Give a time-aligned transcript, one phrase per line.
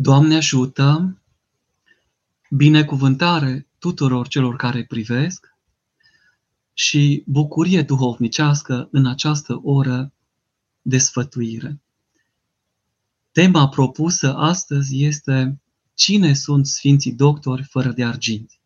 [0.00, 1.18] Doamne ajută,
[2.50, 5.56] binecuvântare tuturor celor care privesc
[6.72, 10.12] și bucurie duhovnicească în această oră
[10.82, 11.80] de sfătuire.
[13.32, 15.60] Tema propusă astăzi este
[15.94, 18.60] Cine sunt Sfinții Doctori fără de argint?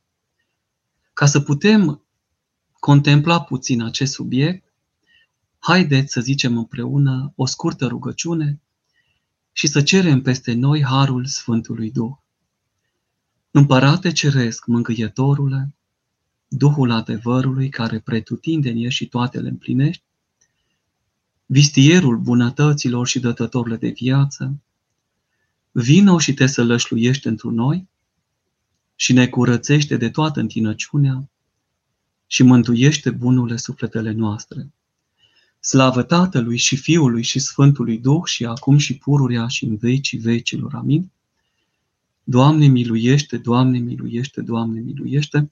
[1.12, 2.04] Ca să putem
[2.72, 4.72] contempla puțin acest subiect,
[5.58, 8.60] haideți să zicem împreună o scurtă rugăciune
[9.52, 12.12] și să cerem peste noi harul Sfântului Duh.
[13.50, 15.74] Împărate Ceresc, Mângâietorule,
[16.48, 20.02] Duhul adevărului care pretutindeni și toate le împlinești,
[21.46, 24.60] vistierul bunătăților și dătătorile de viață,
[25.70, 27.88] vină și te sălășluiește într noi
[28.94, 31.28] și ne curățește de toată întinăciunea
[32.26, 34.72] și mântuiește bunurile sufletele noastre.
[35.64, 40.74] Slavă Tatălui și Fiului și Sfântului Duh și acum și pururea și în vecii vecilor.
[40.74, 41.10] Amin.
[42.24, 45.50] Doamne miluiește, Doamne miluiește, Doamne miluiește.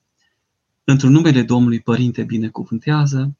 [0.84, 3.36] Într-un numele Domnului Părinte binecuvântează,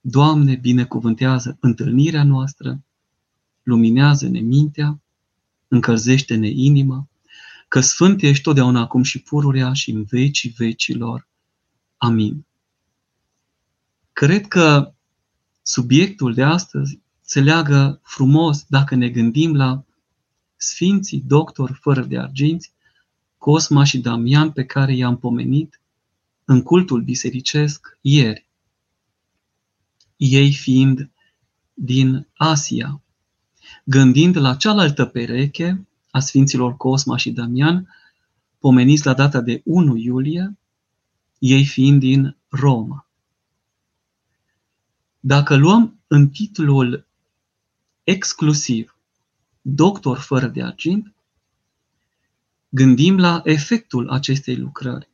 [0.00, 2.80] Doamne binecuvântează întâlnirea noastră,
[3.62, 5.00] luminează-ne mintea,
[5.68, 7.08] încălzește-ne inima,
[7.68, 11.28] că Sfânt ești totdeauna acum și pururea și în vecii vecilor.
[11.96, 12.44] Amin.
[14.12, 14.94] Cred că
[15.62, 19.84] subiectul de astăzi se leagă frumos dacă ne gândim la
[20.56, 22.72] Sfinții doctori fără de arginți,
[23.38, 25.80] Cosma și Damian pe care i-am pomenit
[26.44, 28.48] în cultul bisericesc ieri.
[30.16, 31.10] Ei fiind
[31.74, 33.02] din Asia,
[33.84, 37.88] gândind la cealaltă pereche a Sfinților Cosma și Damian,
[38.58, 40.58] pomeniți la data de 1 iulie,
[41.38, 43.09] ei fiind din Roma.
[45.20, 47.06] Dacă luăm în titlul
[48.04, 48.96] exclusiv
[49.60, 51.12] Doctor fără de argint,
[52.68, 55.08] gândim la efectul acestei lucrări.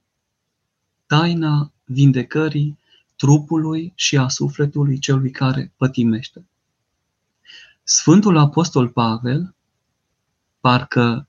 [1.07, 2.79] Taina vindecării
[3.17, 6.47] trupului și a sufletului celui care pătimește.
[7.83, 9.55] Sfântul Apostol Pavel,
[10.61, 11.29] parcă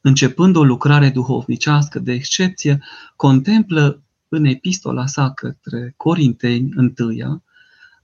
[0.00, 2.82] începând o lucrare duhovnicească de excepție,
[3.16, 7.42] contemplă în epistola sa către Corinteni, întâia,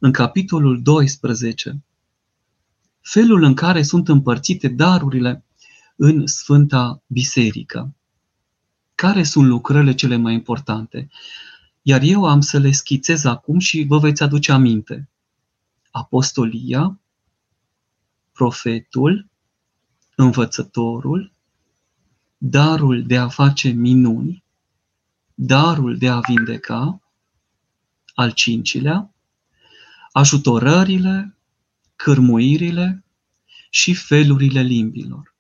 [0.05, 1.85] în capitolul 12,
[3.01, 5.45] felul în care sunt împărțite darurile
[5.97, 7.95] în Sfânta Biserică.
[8.95, 11.09] Care sunt lucrările cele mai importante?
[11.83, 15.09] Iar eu am să le schițez acum și vă veți aduce aminte.
[15.91, 17.01] Apostolia,
[18.33, 19.29] profetul,
[20.17, 21.33] învățătorul,
[22.39, 24.45] darul de a face minuni,
[25.35, 27.03] darul de a vindeca,
[28.15, 29.14] al cincilea,
[30.15, 31.37] ajutorările,
[31.97, 33.05] cârmuirile
[33.71, 35.35] și felurile limbilor.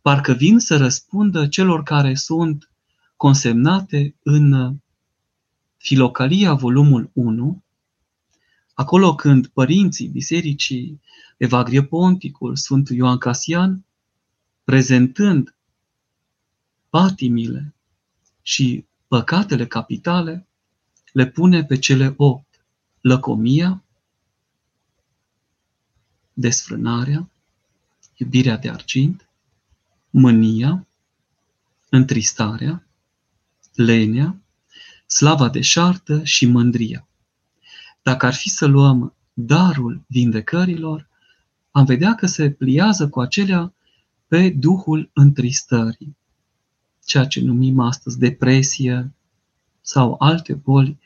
[0.00, 2.70] Parcă vin să răspundă celor care sunt
[3.16, 4.76] consemnate în
[5.76, 7.62] Filocalia, volumul 1,
[8.74, 11.00] acolo când părinții bisericii
[11.36, 13.84] Evagrie Ponticul, Sfântul Ioan Casian,
[14.64, 15.54] prezentând
[16.88, 17.74] patimile
[18.42, 20.46] și păcatele capitale,
[21.12, 22.49] le pune pe cele opt
[23.00, 23.82] lăcomia,
[26.32, 27.30] desfrânarea,
[28.16, 29.28] iubirea de argint,
[30.10, 30.86] mânia,
[31.88, 32.86] întristarea,
[33.74, 34.36] lenea,
[35.06, 37.08] slava de șartă și mândria.
[38.02, 41.08] Dacă ar fi să luăm darul vindecărilor,
[41.70, 43.72] am vedea că se pliază cu acelea
[44.26, 46.16] pe duhul întristării,
[47.04, 49.12] ceea ce numim astăzi depresie
[49.80, 50.98] sau alte boli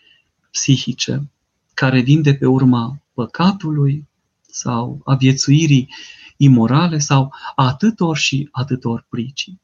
[0.50, 1.28] psihice
[1.74, 4.08] care vin de pe urma păcatului
[4.40, 5.88] sau a viețuirii
[6.36, 9.60] imorale sau atâtor și atâtor pricini.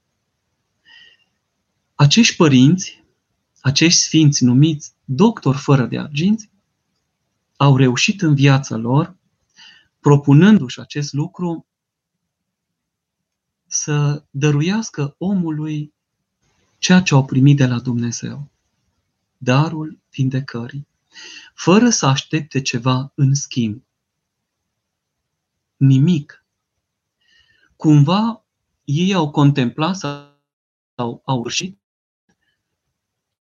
[1.94, 3.04] Acești părinți,
[3.60, 6.50] acești sfinți numiți doctori fără de arginți,
[7.56, 9.16] au reușit în viața lor,
[10.00, 11.66] propunându-și acest lucru,
[13.66, 15.93] să dăruiască omului
[16.79, 18.50] ceea ce au primit de la Dumnezeu,
[19.38, 20.87] darul vindecării
[21.55, 23.85] fără să aștepte ceva în schimb.
[25.77, 26.45] Nimic.
[27.77, 28.45] Cumva
[28.85, 31.79] ei au contemplat sau au urșit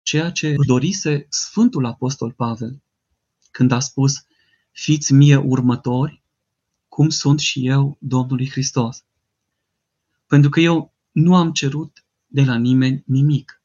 [0.01, 2.81] ceea ce dorise Sfântul Apostol Pavel
[3.51, 4.25] când a spus
[4.71, 6.23] fiți mie următori,
[6.87, 9.03] cum sunt și eu Domnului Hristos.
[10.27, 13.61] Pentru că eu nu am cerut de la nimeni nimic,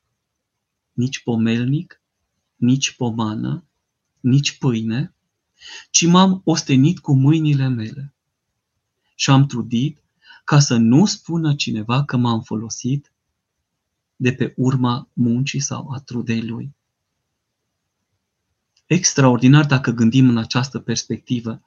[0.92, 2.02] nici pomelnic,
[2.56, 3.64] nici pomană,
[4.20, 5.14] nici pâine,
[5.90, 8.14] ci m-am ostenit cu mâinile mele
[9.14, 10.02] și am trudit
[10.44, 13.12] ca să nu spună cineva că m-am folosit
[14.16, 16.74] de pe urma muncii sau a trudei lui.
[18.86, 21.62] Extraordinar dacă gândim în această perspectivă.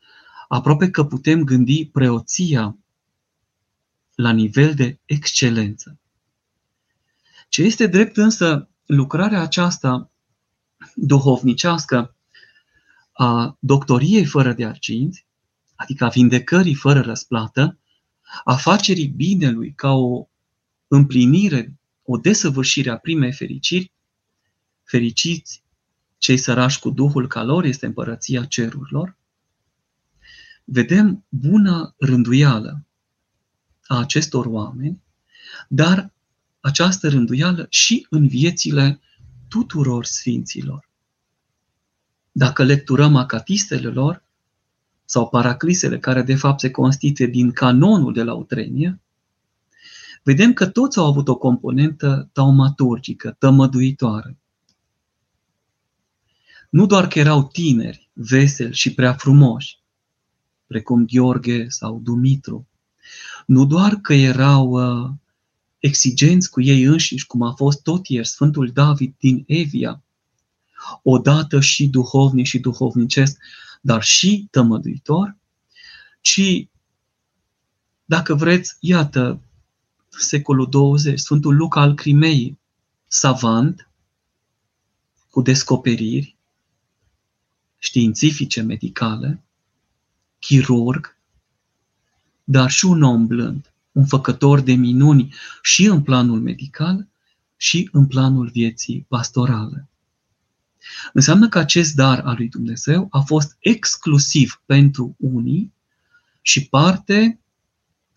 [0.48, 2.78] Aproape că putem gândi preoția
[4.16, 6.00] la nivel de excelență.
[7.50, 10.12] Ce este drept însă, lucrarea aceasta
[10.96, 12.13] duhovnicească
[13.14, 15.26] a doctoriei fără de arginți,
[15.76, 17.80] adică a vindecării fără răsplată,
[18.44, 20.28] a facerii binelui ca o
[20.88, 23.92] împlinire, o desăvârșire a primei fericiri,
[24.84, 25.64] fericiți
[26.18, 29.18] cei sărași cu Duhul ca lor este împărăția cerurilor,
[30.64, 32.86] vedem bună rânduială
[33.88, 35.04] a acestor oameni,
[35.68, 36.14] dar
[36.60, 39.00] această rânduială și în viețile
[39.48, 40.90] tuturor sfinților.
[42.36, 44.24] Dacă lecturăm acatistele lor
[45.06, 49.02] sau paraclisele care de fapt se constituie din canonul de la Utrenie,
[50.24, 54.38] vedem că toți au avut o componentă taumaturgică, tămăduitoare.
[56.70, 59.78] Nu doar că erau tineri, veseli și prea frumoși,
[60.68, 62.68] precum Gheorghe sau Dumitru,
[63.46, 65.12] nu doar că erau uh,
[65.80, 70.03] exigenți cu ei înșiși, cum a fost tot ieri Sfântul David din Evia,
[71.04, 73.38] odată și duhovnic și duhovnicesc,
[73.82, 75.38] dar și tămăduitor,
[76.22, 76.68] ci,
[78.06, 79.42] dacă vreți, iată,
[80.10, 82.60] secolul 20, Sfântul Luca al Crimei,
[83.08, 83.90] savant,
[85.30, 86.38] cu descoperiri
[87.78, 89.44] științifice, medicale,
[90.40, 91.18] chirurg,
[92.44, 97.08] dar și un om blând, un făcător de minuni și în planul medical
[97.56, 99.90] și în planul vieții pastorale.
[101.14, 105.74] Înseamnă că acest dar al lui Dumnezeu a fost exclusiv pentru unii
[106.42, 107.40] și parte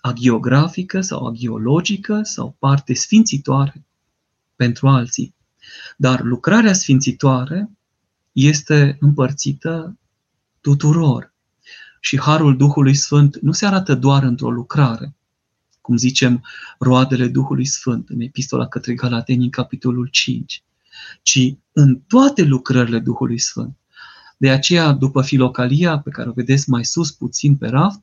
[0.01, 3.85] agiografică sau agiologică sau parte sfințitoare
[4.57, 5.35] pentru alții.
[5.97, 7.71] Dar lucrarea sfințitoare
[8.33, 9.99] este împărțită
[10.61, 11.35] tuturor.
[12.01, 15.17] Și harul Duhului Sfânt nu se arată doar într-o lucrare,
[15.81, 16.45] cum zicem
[16.79, 20.63] roadele Duhului Sfânt în epistola către Galateni în capitolul 5,
[21.23, 23.77] ci în toate lucrările Duhului Sfânt.
[24.37, 28.01] De aceea, după filocalia pe care o vedeți mai sus puțin pe raft,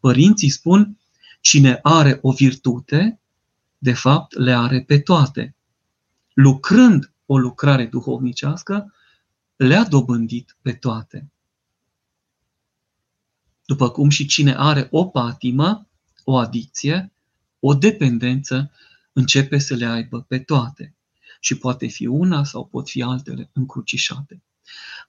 [0.00, 0.98] părinții spun,
[1.40, 3.20] cine are o virtute,
[3.78, 5.54] de fapt le are pe toate.
[6.34, 8.94] Lucrând o lucrare duhovnicească,
[9.56, 11.30] le-a dobândit pe toate.
[13.64, 15.86] După cum și cine are o patimă,
[16.24, 17.12] o adicție,
[17.60, 18.70] o dependență,
[19.12, 20.95] începe să le aibă pe toate.
[21.40, 24.42] Și poate fi una sau pot fi altele încrucișate.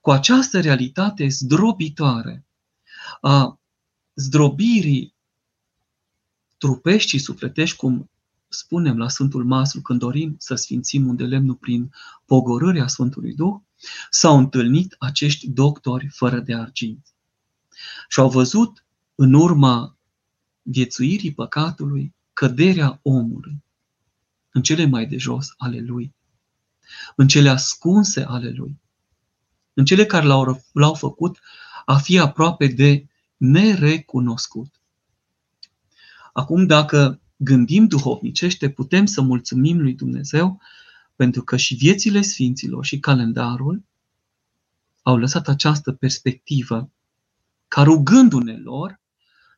[0.00, 2.46] Cu această realitate zdrobitoare
[3.20, 3.60] a
[4.14, 5.14] zdrobirii
[6.58, 8.10] trupești și sufletești, cum
[8.48, 11.90] spunem la Sfântul Maslu când dorim să sfințim un de lemnul prin
[12.24, 13.60] pogorârea Sfântului Duh,
[14.10, 17.06] s-au întâlnit acești doctori fără de argint.
[18.08, 18.84] Și au văzut
[19.14, 19.96] în urma
[20.62, 23.64] viețuirii păcatului căderea omului
[24.52, 26.14] în cele mai de jos ale lui,
[27.16, 28.80] în cele ascunse ale lui,
[29.74, 31.38] în cele care l-au, l-au făcut
[31.84, 33.06] a fi aproape de
[33.36, 34.80] nerecunoscut.
[36.32, 40.60] Acum, dacă gândim duhovnicește, putem să mulțumim lui Dumnezeu
[41.16, 43.84] pentru că și viețile Sfinților și calendarul
[45.02, 46.90] au lăsat această perspectivă
[47.68, 49.00] ca rugându-ne lor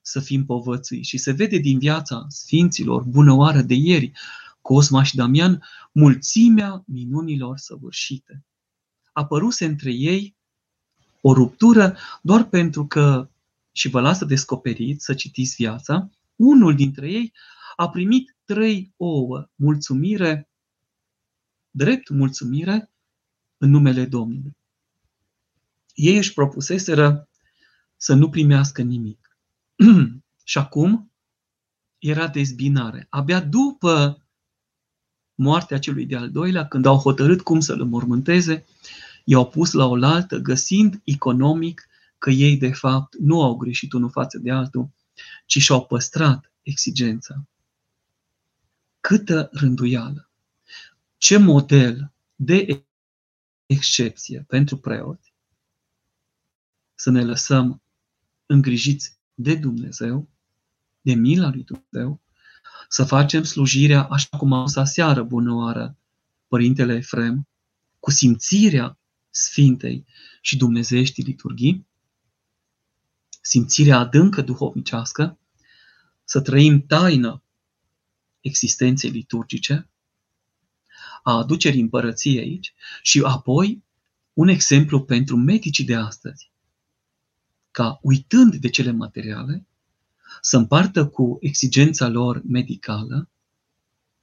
[0.03, 1.03] să fim povățui.
[1.03, 4.13] Și se vede din viața Sfinților, bună oară de ieri,
[4.63, 5.63] Cosma și Damian,
[5.93, 8.45] mulțimea minunilor săvârșite.
[9.13, 10.37] Apăruse între ei
[11.21, 13.31] o ruptură doar pentru că,
[13.73, 17.33] și vă lasă descoperit să citiți viața, unul dintre ei
[17.77, 20.49] a primit trei ouă, mulțumire,
[21.71, 22.91] drept mulțumire
[23.59, 24.57] în numele Domnului.
[25.95, 27.29] Ei își propuseseră
[27.97, 29.37] să nu primească nimic.
[30.45, 31.13] și acum
[31.99, 33.07] era dezbinare.
[33.11, 34.25] Abia după
[35.41, 38.65] moartea celui de-al doilea, când au hotărât cum să-l înmormânteze,
[39.25, 44.39] i-au pus la oaltă, găsind economic că ei, de fapt, nu au greșit unul față
[44.39, 44.91] de altul,
[45.47, 47.47] ci și-au păstrat exigența.
[49.01, 50.31] Câtă rânduială!
[51.17, 52.85] Ce model de
[53.67, 55.33] excepție pentru preoți
[56.95, 57.83] să ne lăsăm
[58.47, 60.29] îngrijiți de Dumnezeu,
[61.01, 62.21] de mila lui Dumnezeu,
[62.93, 65.99] să facem slujirea așa cum am să seară bună oară
[66.49, 67.49] Părintele Efrem,
[68.01, 68.99] cu simțirea
[69.31, 70.07] Sfintei
[70.41, 71.87] și Dumnezeieștii liturghii,
[73.41, 75.39] simțirea adâncă duhovnicească,
[76.25, 77.43] să trăim taina
[78.41, 79.89] existenței liturgice,
[81.23, 83.85] a aducerii împărăției aici și apoi
[84.33, 86.51] un exemplu pentru medicii de astăzi,
[87.71, 89.67] ca uitând de cele materiale,
[90.41, 93.29] să împartă cu exigența lor medicală,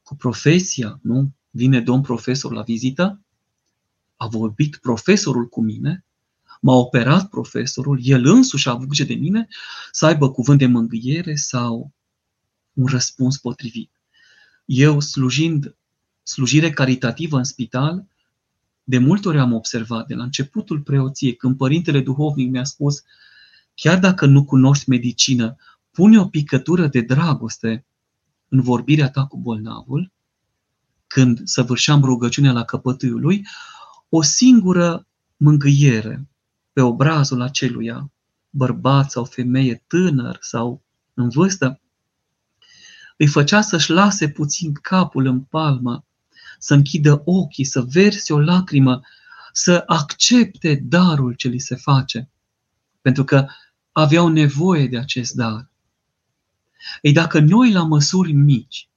[0.04, 1.32] cu profesia, nu?
[1.50, 3.22] Vine domn profesor la vizită,
[4.16, 6.06] a vorbit profesorul cu mine,
[6.62, 9.48] m-a operat profesorul, el însuși a avut grijă de mine
[9.92, 11.92] să aibă cuvânt de mângâiere sau
[12.74, 13.92] un răspuns potrivit.
[14.66, 15.76] Eu, slujind
[16.24, 18.08] slujire caritativă în spital,
[18.84, 23.04] de multe ori am observat de la începutul preoției, când părintele duhovnic mi-a spus,
[23.76, 25.56] chiar dacă nu cunoști medicină,
[25.98, 27.86] pune o picătură de dragoste
[28.48, 30.12] în vorbirea ta cu bolnavul,
[31.08, 33.48] când săvârșeam rugăciunea la căpătâiul lui,
[34.10, 36.28] o singură mângâiere
[36.74, 38.12] pe obrazul aceluia,
[38.50, 41.82] bărbat sau femeie tânăr sau în vârstă,
[43.18, 46.06] îi făcea să-și lase puțin capul în palmă,
[46.60, 49.02] să închidă ochii, să verse o lacrimă,
[49.52, 52.30] să accepte darul ce li se face,
[53.02, 53.48] pentru că
[53.92, 55.70] aveau nevoie de acest dar.
[57.02, 58.90] Ei, dacă noi la măsuri mici,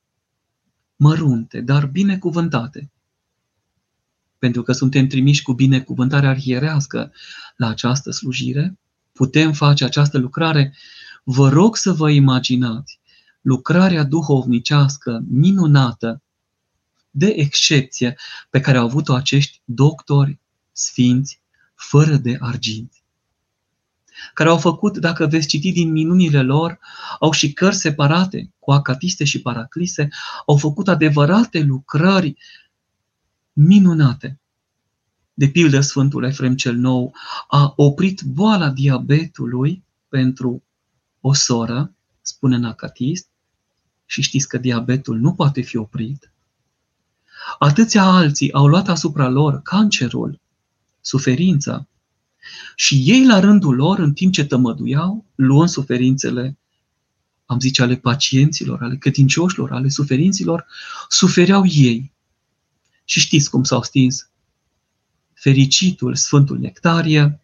[0.96, 2.90] mărunte, dar binecuvântate,
[4.38, 7.12] pentru că suntem trimiși cu binecuvântarea arhierească
[7.56, 8.78] la această slujire,
[9.12, 10.74] putem face această lucrare,
[11.24, 13.00] vă rog să vă imaginați
[13.40, 16.22] lucrarea duhovnicească minunată,
[17.10, 18.16] de excepție,
[18.50, 20.38] pe care au avut-o acești doctori
[20.72, 21.40] sfinți,
[21.74, 22.99] fără de argint
[24.34, 26.78] care au făcut, dacă veți citi din minunile lor,
[27.20, 30.08] au și cărți separate, cu acatiste și paraclise,
[30.46, 32.36] au făcut adevărate lucrări
[33.52, 34.40] minunate.
[35.34, 37.14] De pildă, Sfântul Efrem cel Nou
[37.48, 40.62] a oprit boala diabetului pentru
[41.20, 43.28] o soră, spune în acatist,
[44.06, 46.32] și știți că diabetul nu poate fi oprit.
[47.58, 50.40] Atâția alții au luat asupra lor cancerul,
[51.00, 51.86] suferința,
[52.74, 56.58] și ei, la rândul lor, în timp ce tămăduiau, luând suferințele,
[57.46, 60.66] am zice, ale pacienților, ale credincioșilor, ale suferinților,
[61.08, 62.12] sufereau ei.
[63.04, 64.30] Și știți cum s-au stins
[65.40, 67.40] fericitul Sfântul Nectarie,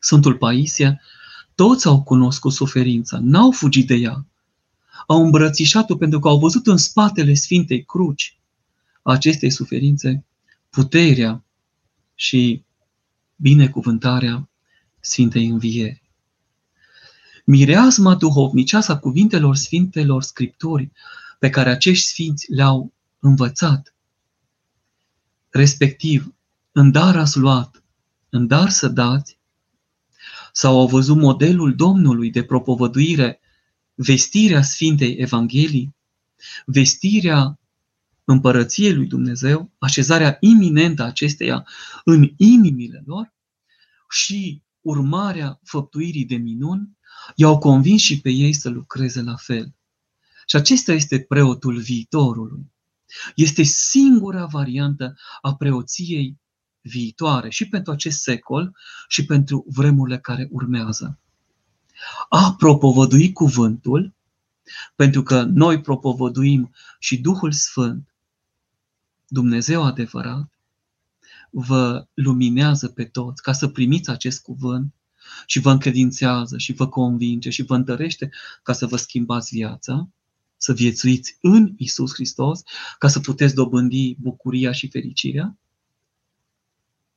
[0.00, 1.00] Sfântul Paisia,
[1.54, 4.26] toți au cunoscut suferința, n-au fugit de ea.
[5.06, 8.38] Au îmbrățișat-o pentru că au văzut în spatele Sfintei Cruci
[9.02, 10.24] acestei suferințe
[10.70, 11.44] puterea
[12.14, 12.62] și
[13.40, 14.48] binecuvântarea
[15.00, 16.02] Sfintei Învieri.
[17.44, 20.92] Mireasma duhovniceasă a cuvintelor Sfintelor Scripturi
[21.38, 23.94] pe care acești Sfinți le-au învățat,
[25.50, 26.34] respectiv,
[26.72, 27.82] în dar ați luat,
[28.28, 29.38] în dar să dați,
[30.52, 33.40] sau au văzut modelul Domnului de propovăduire,
[33.94, 35.94] vestirea Sfintei Evanghelii,
[36.66, 37.57] vestirea
[38.30, 41.66] împărăției lui Dumnezeu, așezarea iminentă a acesteia
[42.04, 43.34] în inimile lor
[44.10, 46.98] și urmarea făptuirii de minuni,
[47.34, 49.74] i-au convins și pe ei să lucreze la fel.
[50.46, 52.72] Și acesta este preotul viitorului.
[53.34, 56.36] Este singura variantă a preoției
[56.80, 58.76] viitoare și pentru acest secol
[59.08, 61.18] și pentru vremurile care urmează.
[62.28, 64.14] A propovădui cuvântul,
[64.94, 68.08] pentru că noi propovăduim și Duhul Sfânt
[69.28, 70.52] Dumnezeu adevărat
[71.50, 74.94] vă luminează pe toți ca să primiți acest cuvânt
[75.46, 78.30] și vă încredințează și vă convinge și vă întărește
[78.62, 80.08] ca să vă schimbați viața,
[80.56, 82.62] să viețuiți în Isus Hristos,
[82.98, 85.58] ca să puteți dobândi bucuria și fericirea.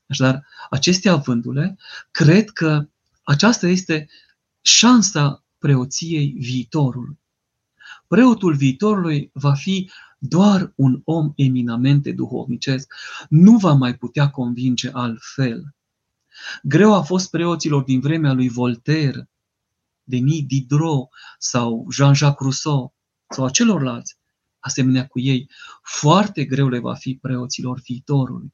[0.07, 1.77] Așadar, acestea avându-le,
[2.11, 2.87] cred că
[3.23, 4.09] aceasta este
[4.61, 7.19] șansa preoției viitorului.
[8.07, 9.89] Preotul viitorului va fi
[10.23, 12.93] doar un om eminamente duhovnicesc
[13.29, 15.75] nu va mai putea convinge altfel.
[16.63, 19.29] Greu a fost preoților din vremea lui Voltaire,
[20.03, 22.93] Denis Diderot sau Jean-Jacques Rousseau
[23.29, 24.17] sau a celorlalți,
[24.59, 25.49] asemenea cu ei,
[25.81, 28.53] foarte greu le va fi preoților viitorului.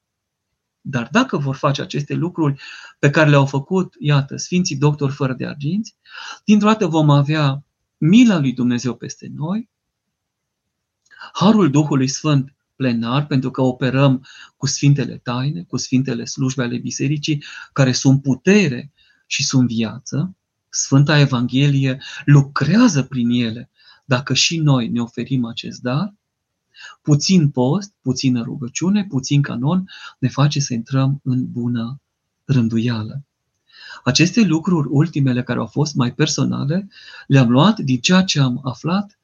[0.80, 2.60] Dar dacă vor face aceste lucruri
[2.98, 5.96] pe care le-au făcut, iată, Sfinții Doctori fără de arginți,
[6.44, 7.64] dintr-o dată vom avea
[7.96, 9.70] mila lui Dumnezeu peste noi,
[11.32, 17.44] Harul Duhului Sfânt plenar, pentru că operăm cu Sfintele Taine, cu Sfintele Slujbe ale Bisericii,
[17.72, 18.92] care sunt putere
[19.26, 20.36] și sunt viață.
[20.68, 23.70] Sfânta Evanghelie lucrează prin ele,
[24.04, 26.14] dacă și noi ne oferim acest dar.
[27.02, 32.00] Puțin post, puțină rugăciune, puțin canon ne face să intrăm în bună
[32.44, 33.22] rânduială.
[34.04, 36.88] Aceste lucruri, ultimele care au fost mai personale,
[37.26, 39.18] le-am luat din ceea ce am aflat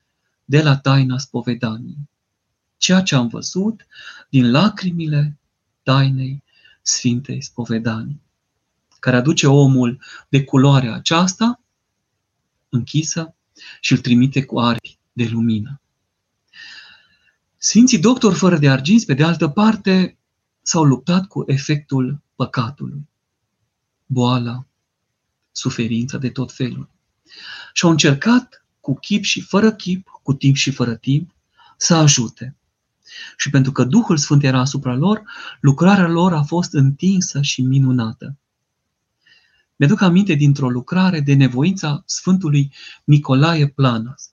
[0.45, 2.09] de la taina spovedanii.
[2.77, 3.87] Ceea ce am văzut
[4.29, 5.39] din lacrimile
[5.83, 6.43] tainei
[6.83, 8.21] Sfintei Spovedanii,
[8.99, 11.61] care aduce omul de culoarea aceasta
[12.69, 13.35] închisă
[13.81, 15.81] și îl trimite cu aripi de lumină.
[17.57, 20.19] Sfinții doctori fără de arginți, pe de altă parte,
[20.63, 23.09] s-au luptat cu efectul păcatului,
[24.07, 24.67] boala,
[25.53, 26.91] suferința de tot felul.
[27.73, 31.35] Și au încercat cu chip și fără chip, cu timp și fără timp,
[31.77, 32.57] să ajute.
[33.37, 35.23] Și pentru că Duhul Sfânt era asupra lor,
[35.61, 38.37] lucrarea lor a fost întinsă și minunată.
[39.77, 42.73] Mi-aduc aminte dintr-o lucrare de nevoința Sfântului
[43.05, 44.33] Nicolae Planas,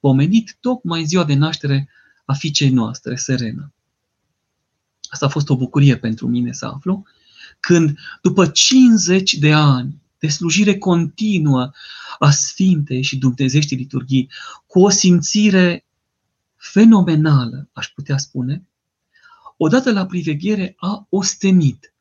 [0.00, 1.88] pomenit tocmai ziua de naștere
[2.24, 3.72] a fiicei noastre, Serena.
[5.10, 7.02] Asta a fost o bucurie pentru mine să aflu,
[7.60, 11.70] când după 50 de ani de slujire continuă
[12.18, 14.30] a Sfintei și Dumnezești liturghii,
[14.66, 15.86] cu o simțire
[16.56, 18.66] fenomenală, aș putea spune,
[19.56, 21.94] odată la priveghere a ostenit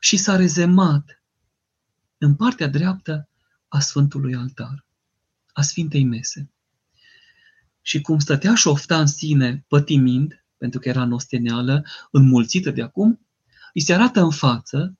[0.00, 1.22] și s-a rezemat
[2.18, 3.28] în partea dreaptă
[3.68, 4.86] a Sfântului Altar,
[5.52, 6.50] a Sfintei Mese.
[7.82, 13.26] Și cum stătea șofta în sine, pătimind, pentru că era nosteneală, înmulțită de acum,
[13.74, 14.98] îi se arată în față,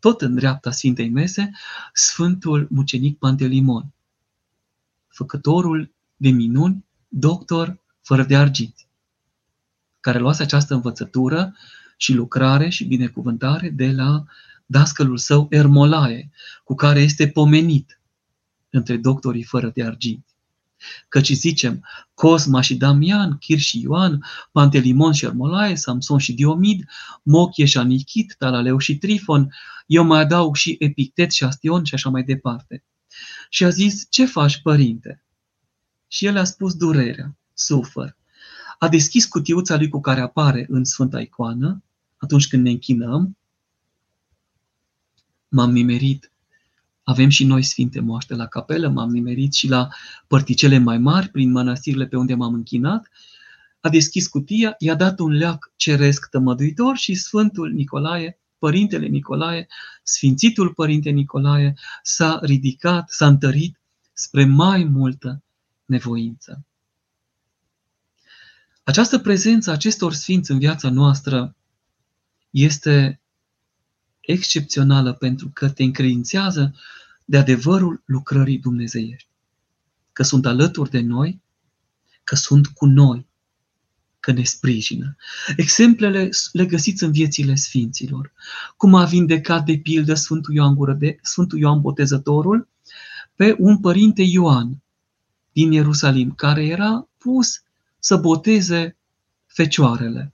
[0.00, 1.50] tot în dreapta Sfintei Mese,
[1.92, 3.92] Sfântul Mucenic Pantelimon,
[5.08, 8.74] făcătorul de minuni, doctor fără de argint,
[10.00, 11.56] care luase această învățătură
[11.96, 14.24] și lucrare și binecuvântare de la
[14.66, 16.30] dascălul său Ermolae,
[16.64, 18.00] cu care este pomenit
[18.70, 20.26] între doctorii fără de argint.
[21.08, 26.84] Căci zicem, Cosma și Damian, Chir și Ioan, Pantelimon și Ermolae, Samson și Diomid,
[27.22, 29.54] Mochie și Anichit, Talaleu și Trifon,
[29.86, 32.84] eu mai adaug și Epictet și Astion și așa mai departe.
[33.48, 35.22] Și a zis, ce faci, părinte?
[36.08, 38.16] Și el a spus durerea, sufăr.
[38.78, 41.82] A deschis cutiuța lui cu care apare în Sfânta Icoană,
[42.16, 43.36] atunci când ne închinăm.
[45.48, 46.32] M-am nimerit.
[47.08, 49.88] Avem și noi Sfinte Moaște la capelă, m-am nimerit și la
[50.26, 53.08] părticele mai mari, prin mănăstirile pe unde m-am închinat.
[53.80, 59.66] A deschis cutia, i-a dat un leac ceresc tămăduitor și Sfântul Nicolae Părintele Nicolae,
[60.02, 63.80] Sfințitul Părinte Nicolae, s-a ridicat, s-a întărit
[64.12, 65.42] spre mai multă
[65.84, 66.64] nevoință.
[68.82, 71.56] Această prezență acestor sfinți în viața noastră
[72.50, 73.20] este
[74.20, 76.74] excepțională pentru că te încredințează
[77.30, 79.28] de adevărul lucrării dumnezeiești.
[80.12, 81.42] Că sunt alături de noi,
[82.24, 83.26] că sunt cu noi,
[84.20, 85.16] că ne sprijină.
[85.56, 88.32] Exemplele le găsiți în viețile sfinților.
[88.76, 92.68] Cum a vindecat de pildă Sfântul Ioan, Gură de, Sfântul Ioan Botezătorul
[93.34, 94.82] pe un părinte Ioan,
[95.52, 97.62] din Ierusalim, care era pus
[97.98, 98.96] să boteze
[99.46, 100.32] fecioarele.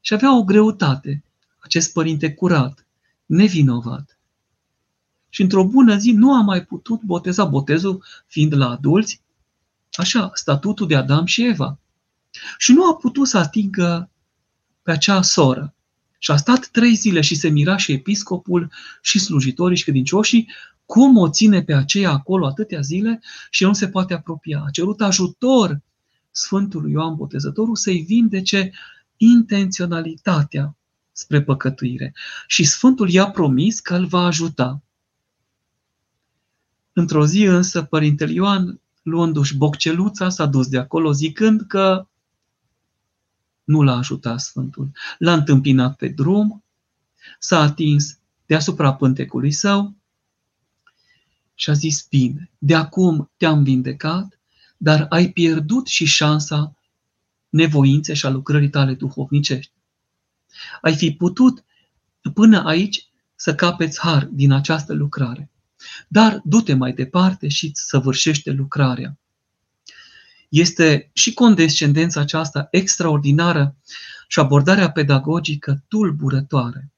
[0.00, 1.24] Și avea o greutate,
[1.58, 2.86] acest părinte curat,
[3.26, 4.18] nevinovat.
[5.34, 9.20] Și într-o bună zi nu a mai putut boteza botezul fiind la adulți,
[9.92, 11.78] așa, statutul de Adam și Eva.
[12.58, 14.10] Și nu a putut să atingă
[14.82, 15.74] pe acea soră.
[16.18, 20.48] Și a stat trei zile și se mira și episcopul și slujitorii și credincioșii
[20.86, 23.20] cum o ține pe aceea acolo atâtea zile
[23.50, 24.62] și nu se poate apropia.
[24.66, 25.80] A cerut ajutor
[26.30, 28.72] Sfântului Ioan Botezătorul să-i vindece
[29.16, 30.76] intenționalitatea
[31.12, 32.14] spre păcătuire.
[32.46, 34.83] Și Sfântul i-a promis că îl va ajuta.
[36.96, 42.06] Într-o zi însă, Părintele Ioan, luându-și bocceluța, s-a dus de acolo zicând că
[43.64, 44.90] nu l-a ajutat Sfântul.
[45.18, 46.64] L-a întâmpinat pe drum,
[47.38, 49.94] s-a atins deasupra pântecului său
[51.54, 54.40] și a zis, bine, de acum te-am vindecat,
[54.76, 56.74] dar ai pierdut și șansa
[57.48, 59.72] nevoinței și a lucrării tale duhovnicești.
[60.80, 61.64] Ai fi putut
[62.34, 65.50] până aici să capeți har din această lucrare.
[66.08, 69.18] Dar du-te mai departe și săvârșește lucrarea.
[70.48, 73.76] Este și condescendența aceasta extraordinară
[74.28, 76.90] și abordarea pedagogică tulburătoare.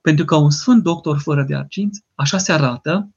[0.00, 3.10] Pentru că un sfânt doctor fără de arginți, așa se arată,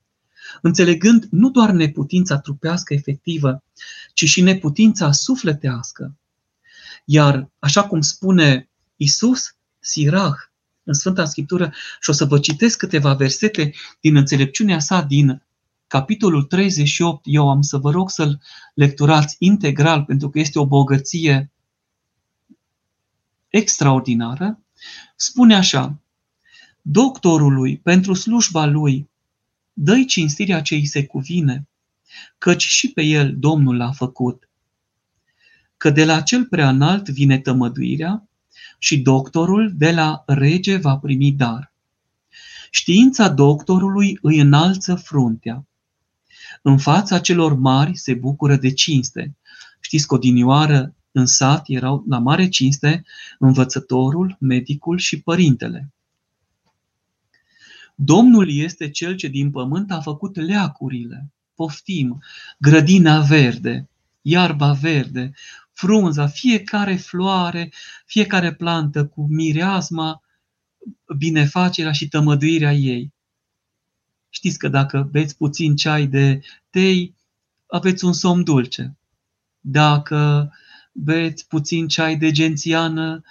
[0.62, 3.64] înțelegând nu doar neputința trupească efectivă,
[4.14, 6.16] ci și neputința sufletească.
[7.06, 10.49] Iar, așa cum spune Isus, Sirach,
[10.90, 15.44] în Sfânta Scriptură, și o să vă citesc câteva versete din înțelepciunea sa din
[15.88, 18.42] capitolul 38, eu am să vă rog să-l
[18.74, 21.52] lecturați integral, pentru că este o bogăție
[23.48, 24.60] extraordinară,
[25.16, 26.00] spune așa,
[26.82, 29.10] doctorului pentru slujba lui,
[29.74, 31.68] dă-i cinstirea ce îi se cuvine,
[32.38, 34.50] căci și pe el Domnul l-a făcut.
[35.78, 38.29] Că de la cel prea înalt vine tămăduirea
[38.80, 41.74] și doctorul de la rege va primi dar.
[42.72, 45.66] Știința doctorului îi înalță fruntea.
[46.62, 49.36] În fața celor mari se bucură de cinste.
[49.80, 53.04] Știți că odinioară în sat erau la mare cinste
[53.40, 55.92] învățătorul, medicul și părintele.
[57.96, 61.32] Domnul este cel ce din pământ a făcut leacurile.
[61.56, 62.24] Poftim,
[62.58, 63.90] grădina verde,
[64.22, 65.32] iarba verde,
[65.80, 67.72] frunza, fiecare floare,
[68.06, 70.22] fiecare plantă cu mireasma,
[71.18, 73.14] binefacerea și tămăduirea ei.
[74.30, 77.16] Știți că dacă beți puțin ceai de tei,
[77.68, 78.98] aveți un somn dulce.
[79.60, 80.52] Dacă
[80.92, 83.22] beți puțin ceai de gențiană,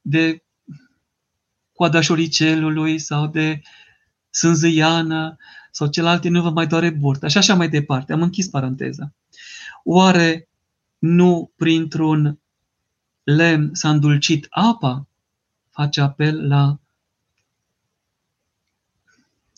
[0.00, 0.42] de
[1.72, 3.62] coada șoricelului sau de
[4.30, 5.36] sânzăiană
[5.70, 7.28] sau celelalte nu vă mai doare burta.
[7.28, 8.12] Și așa mai departe.
[8.12, 9.12] Am închis paranteza.
[9.84, 10.48] Oare
[11.04, 12.38] nu printr-un
[13.22, 15.08] lemn s-a îndulcit apa?
[15.70, 16.80] Face apel la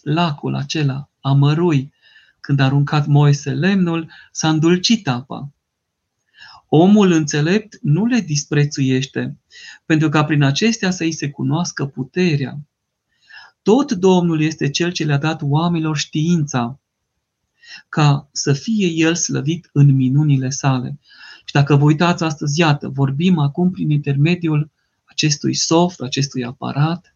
[0.03, 1.93] lacul acela amărui.
[2.41, 5.53] Când a aruncat Moise lemnul, s-a îndulcit apa.
[6.69, 9.39] Omul înțelept nu le disprețuiește,
[9.85, 12.59] pentru ca prin acestea să îi se cunoască puterea.
[13.63, 16.81] Tot Domnul este Cel ce le-a dat oamenilor știința,
[17.89, 20.99] ca să fie El slăvit în minunile sale.
[21.47, 24.71] Și dacă vă uitați astăzi, iată, vorbim acum prin intermediul
[25.05, 27.15] acestui soft, acestui aparat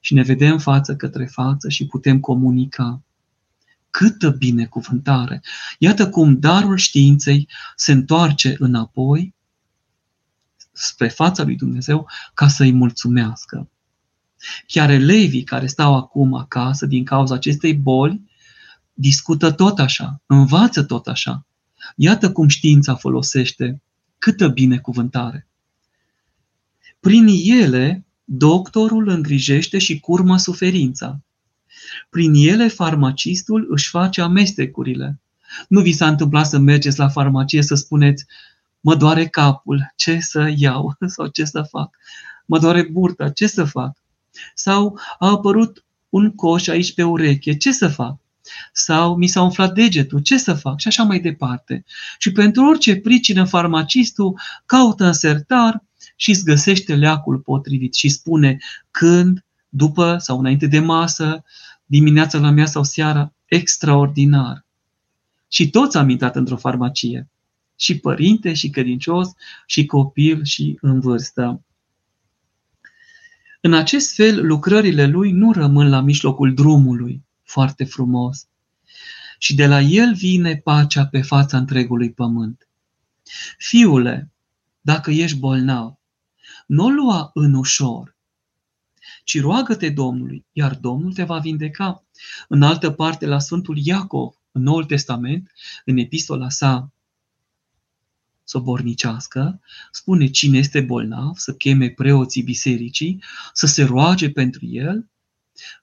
[0.00, 3.02] și ne vedem față către față și putem comunica.
[3.90, 5.42] Câtă binecuvântare!
[5.78, 9.34] Iată cum darul științei se întoarce înapoi
[10.72, 13.68] spre fața lui Dumnezeu ca să-i mulțumească.
[14.66, 18.22] Chiar elevii care stau acum acasă din cauza acestei boli
[18.92, 21.46] discută tot așa, învață tot așa.
[21.96, 23.82] Iată cum știința folosește
[24.18, 25.46] câtă binecuvântare.
[27.00, 31.20] Prin ele, doctorul îngrijește și curmă suferința.
[32.10, 35.20] Prin ele, farmacistul își face amestecurile.
[35.68, 38.26] Nu vi s-a întâmplat să mergeți la farmacie să spuneți
[38.80, 41.96] mă doare capul, ce să iau sau ce să fac?
[42.46, 43.96] Mă doare burta, ce să fac?
[44.54, 48.16] Sau a apărut un coș aici pe ureche, ce să fac?
[48.72, 50.80] Sau mi s-a umflat degetul, ce să fac?
[50.80, 51.84] Și așa mai departe.
[52.18, 55.84] Și pentru orice pricină, farmacistul caută în sertar
[56.16, 58.58] și îți găsește leacul potrivit și spune
[58.90, 61.44] când, după sau înainte de masă,
[61.86, 64.66] dimineața la mea sau seara, extraordinar.
[65.48, 67.28] Și toți am intrat într-o farmacie.
[67.76, 69.28] Și părinte, și credincios,
[69.66, 71.62] și copil, și în vârstă.
[73.60, 78.46] În acest fel, lucrările lui nu rămân la mijlocul drumului, foarte frumos,
[79.38, 82.68] și de la el vine pacea pe fața întregului pământ.
[83.58, 84.30] Fiule,
[84.80, 85.94] dacă ești bolnav,
[86.66, 88.16] nu o lua în ușor,
[89.24, 92.04] ci roagă-te Domnului, iar Domnul te va vindeca.
[92.48, 95.52] În altă parte, la Sfântul Iacov, în Noul Testament,
[95.84, 96.92] în epistola sa
[98.44, 105.08] sobornicească, spune cine este bolnav să cheme preoții bisericii, să se roage pentru el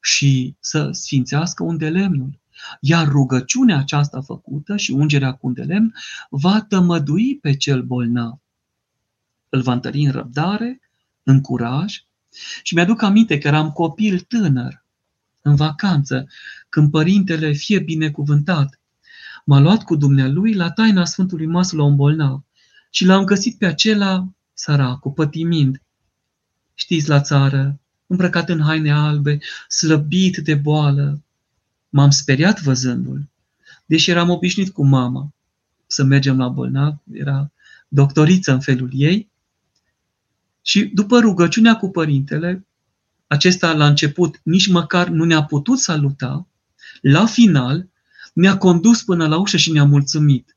[0.02, 2.40] și să sfințească un de lemnul.
[2.80, 5.94] Iar rugăciunea aceasta făcută și ungerea cu un de lemn
[6.30, 8.40] va tămădui pe cel bolnav.
[9.50, 10.80] Îl va întări în răbdare,
[11.24, 12.04] în curaj
[12.64, 14.84] și mi-aduc aminte că eram copil tânăr,
[15.42, 16.28] în vacanță,
[16.70, 18.80] când părintele, fie binecuvântat,
[19.46, 22.44] m-a luat cu dumnealui la taina Sfântului Masul la un bolnav
[22.90, 25.82] și l-am găsit pe acela săracul, pătimind.
[26.74, 31.22] Știți, la țară, îmbrăcat în haine albe, slăbit de boală.
[31.89, 33.30] M-am speriat văzându-l,
[33.86, 35.34] deși eram obișnuit cu mama
[35.88, 37.52] să mergem la bolnav, era
[37.88, 39.30] doctoriță în felul ei,
[40.62, 42.65] și după rugăciunea cu părintele,
[43.28, 46.48] acesta la început nici măcar nu ne-a putut saluta,
[47.02, 47.89] la final
[48.34, 50.56] ne-a condus până la ușă și ne-a mulțumit.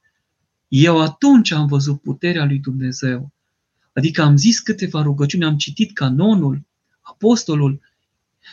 [0.69, 3.33] Eu atunci am văzut puterea lui Dumnezeu.
[3.93, 6.63] Adică am zis câteva rugăciuni, am citit canonul,
[7.11, 7.81] apostolul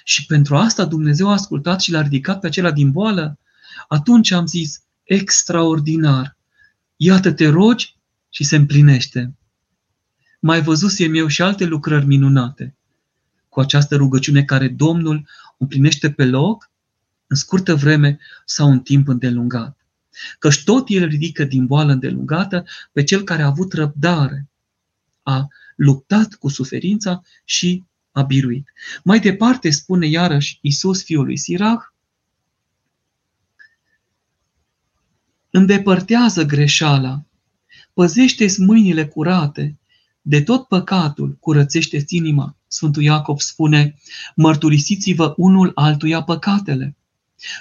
[0.04, 3.40] și pentru asta Dumnezeu a ascultat și l-a ridicat pe acela din boală.
[3.88, 6.38] Atunci am zis, extraordinar,
[6.96, 7.98] iată te rogi
[8.30, 9.36] și se împlinește
[10.46, 12.76] mai văzusem eu și alte lucrări minunate.
[13.50, 16.72] Cu această rugăciune care Domnul împlinește pe loc,
[17.28, 19.78] în scurtă vreme sau în timp îndelungat.
[20.40, 24.50] Căci tot El ridică din boală îndelungată pe cel care a avut răbdare,
[25.24, 27.84] a luptat cu suferința și
[28.16, 28.74] a biruit.
[29.04, 31.84] Mai departe spune iarăși Iisus fiul lui Sirach,
[35.50, 37.24] îndepărtează greșeala,
[37.94, 39.80] păzește-ți mâinile curate,
[40.22, 42.56] de tot păcatul curățește-ți inima.
[42.68, 43.96] Sfântul Iacov spune,
[44.36, 46.96] mărturisiți-vă unul altuia păcatele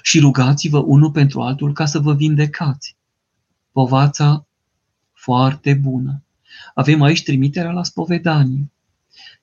[0.02, 2.96] și rugați-vă unul pentru altul ca să vă vindecați.
[3.72, 4.46] Povața
[5.12, 6.22] foarte bună.
[6.74, 8.68] Avem aici trimiterea la spovedanie.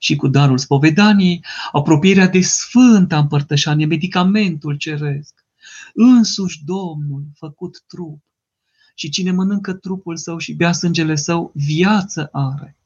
[0.02, 5.44] Și cu darul spovedaniei, apropierea de sfânta împărtășanie, medicamentul ceresc.
[5.94, 8.22] Însuși Domnul, făcut trup.
[8.94, 12.76] Și cine mănâncă trupul său și bea sângele său, viață are.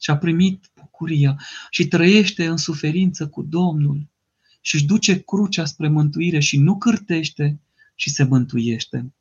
[0.00, 4.06] Și a primit bucuria și trăiește în suferință cu Domnul
[4.60, 7.60] și își duce crucea spre mântuire și nu cârtește
[7.94, 9.12] și se mântuiește.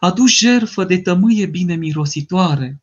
[0.00, 2.82] A dus jerfă de tămâie bine mirositoare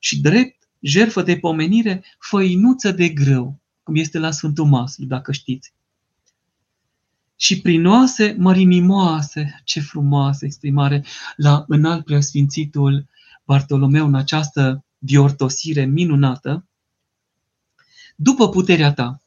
[0.00, 5.72] și drept jerfă de pomenire făinuță de grâu, cum este la Sfântul Maslu, dacă știți.
[7.36, 11.04] Și prinoase mărinimoase, ce frumoasă exprimare
[11.36, 13.06] la înalt preasfințitul
[13.44, 16.66] Bartolomeu în această diortosire minunată,
[18.16, 19.22] după puterea ta.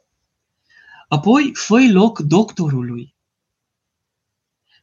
[1.08, 3.16] Apoi fă loc doctorului,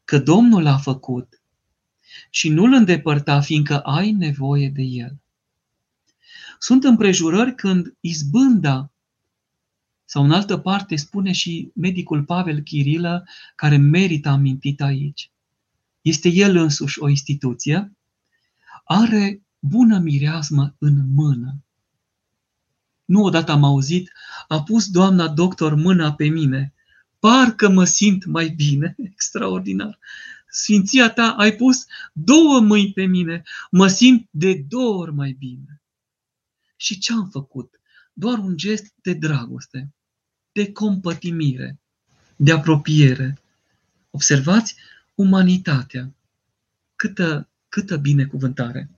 [0.05, 1.41] că Domnul a făcut
[2.31, 5.22] și nu-l îndepărta, fiindcă ai nevoie de el.
[6.63, 8.91] Sunt împrejurări când izbânda,
[10.05, 15.31] sau în altă parte spune și medicul Pavel Chirilă, care merită amintit aici,
[16.01, 17.93] este el însuși o instituție,
[18.85, 21.65] are bună mireasmă în mână.
[23.05, 24.13] Nu odată am auzit,
[24.49, 26.75] a pus doamna doctor mâna pe mine,
[27.19, 29.99] parcă mă simt mai bine, extraordinar.
[30.49, 35.82] Sfinția ta, ai pus două mâini pe mine, mă simt de două ori mai bine.
[36.83, 37.81] Și ce am făcut?
[38.13, 39.95] Doar un gest de dragoste,
[40.53, 41.79] de compătimire,
[42.37, 43.39] de apropiere.
[44.11, 44.77] Observați
[45.15, 46.15] umanitatea.
[46.97, 48.91] Câtă, câtă binecuvântare!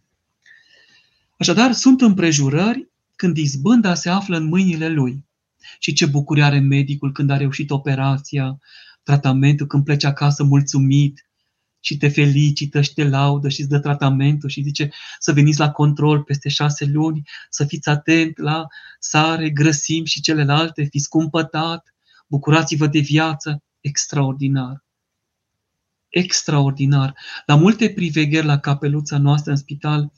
[1.39, 5.25] Așadar, sunt împrejurări când izbânda se află în mâinile lui.
[5.79, 8.61] Și ce bucurie are medicul când a reușit operația,
[9.03, 11.24] tratamentul, când pleci acasă mulțumit
[11.85, 15.71] și te felicită și te laudă și îți dă tratamentul și zice să veniți la
[15.71, 18.67] control peste șase luni, să fiți atent la
[18.99, 21.95] sare, grăsim și celelalte, fiți cumpătat,
[22.27, 24.85] bucurați-vă de viață, extraordinar.
[26.09, 27.15] Extraordinar.
[27.47, 30.13] La multe privegheri la capeluța noastră în spital,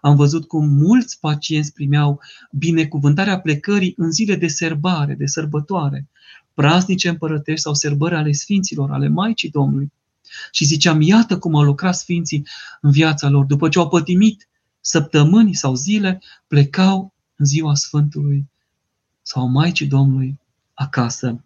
[0.00, 2.20] am văzut cum mulți pacienți primeau
[2.52, 6.08] binecuvântarea plecării în zile de serbare, de sărbătoare,
[6.54, 9.92] praznice împărătești sau sărbări ale Sfinților, ale Maicii Domnului.
[10.50, 12.46] Și ziceam, iată cum au lucrat Sfinții
[12.80, 13.44] în viața lor.
[13.44, 14.48] După ce au pătimit
[14.80, 18.50] săptămâni sau zile, plecau în ziua Sfântului
[19.22, 20.40] sau Maicii Domnului
[20.74, 21.44] acasă.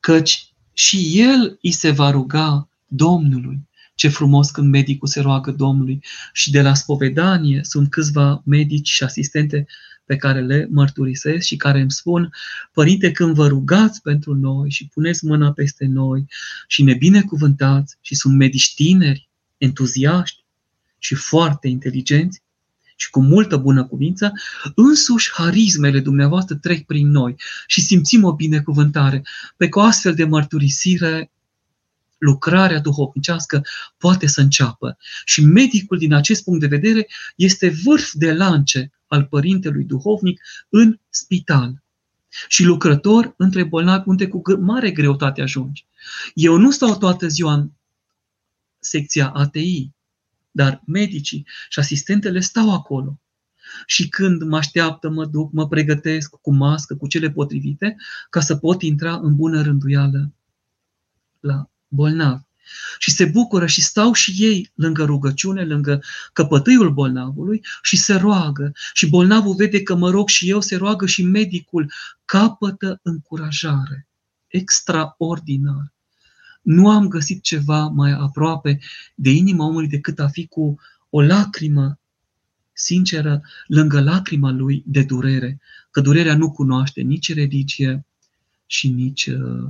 [0.00, 3.68] Căci și el îi se va ruga Domnului
[4.00, 6.04] ce frumos când medicul se roagă Domnului.
[6.32, 9.66] Și de la spovedanie sunt câțiva medici și asistente
[10.10, 12.32] pe care le mărturisesc și care îmi spun,
[12.72, 16.26] Părinte, când vă rugați pentru noi și puneți mâna peste noi
[16.66, 20.44] și ne binecuvântați și sunt medici tineri, entuziaști
[20.98, 22.42] și foarte inteligenți
[22.96, 24.32] și cu multă bună cuvință,
[24.74, 27.34] însuși harismele dumneavoastră trec prin noi
[27.66, 29.22] și simțim o binecuvântare.
[29.56, 31.30] Pe cu astfel de mărturisire
[32.20, 33.62] lucrarea duhovnicească
[33.96, 34.98] poate să înceapă.
[35.24, 40.98] Și medicul, din acest punct de vedere, este vârf de lance al părintelui duhovnic în
[41.08, 41.82] spital.
[42.48, 45.86] Și lucrător între bolnavi unde cu mare greutate ajungi.
[46.34, 47.70] Eu nu stau toată ziua în
[48.78, 49.90] secția ATI,
[50.50, 53.20] dar medicii și asistentele stau acolo.
[53.86, 57.96] Și când mă așteaptă, mă duc, mă pregătesc cu mască, cu cele potrivite,
[58.30, 60.32] ca să pot intra în bună rânduială
[61.40, 62.42] la bolnavi.
[62.98, 68.72] Și se bucură și stau și ei lângă rugăciune, lângă căpătâiul bolnavului și se roagă.
[68.92, 71.92] Și bolnavul vede că mă rog și eu, se roagă și medicul
[72.24, 74.06] capătă încurajare.
[74.46, 75.92] Extraordinar.
[76.62, 78.80] Nu am găsit ceva mai aproape
[79.14, 80.78] de inima omului decât a fi cu
[81.10, 81.98] o lacrimă
[82.72, 85.60] sinceră lângă lacrima lui de durere.
[85.90, 88.04] Că durerea nu cunoaște nici religie
[88.66, 89.68] și nici uh,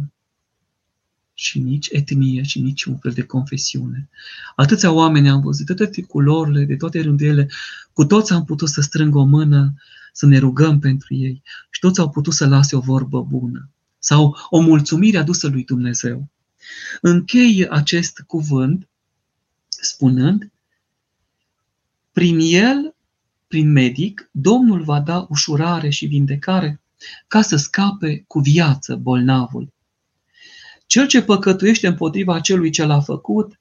[1.40, 4.08] și nici etnie și nici un fel de confesiune.
[4.56, 7.50] Atâția oameni am văzut, de toate culorile, de toate rânduiele,
[7.92, 9.74] cu toți am putut să strâng o mână,
[10.12, 14.36] să ne rugăm pentru ei și toți au putut să lase o vorbă bună sau
[14.50, 16.28] o mulțumire adusă lui Dumnezeu.
[17.00, 18.88] Închei acest cuvânt
[19.68, 20.50] spunând,
[22.12, 22.94] prin el
[23.46, 26.80] prin medic, Domnul va da ușurare și vindecare
[27.26, 29.72] ca să scape cu viață bolnavul.
[30.90, 33.60] Cel ce păcătuiește împotriva celui ce l-a făcut,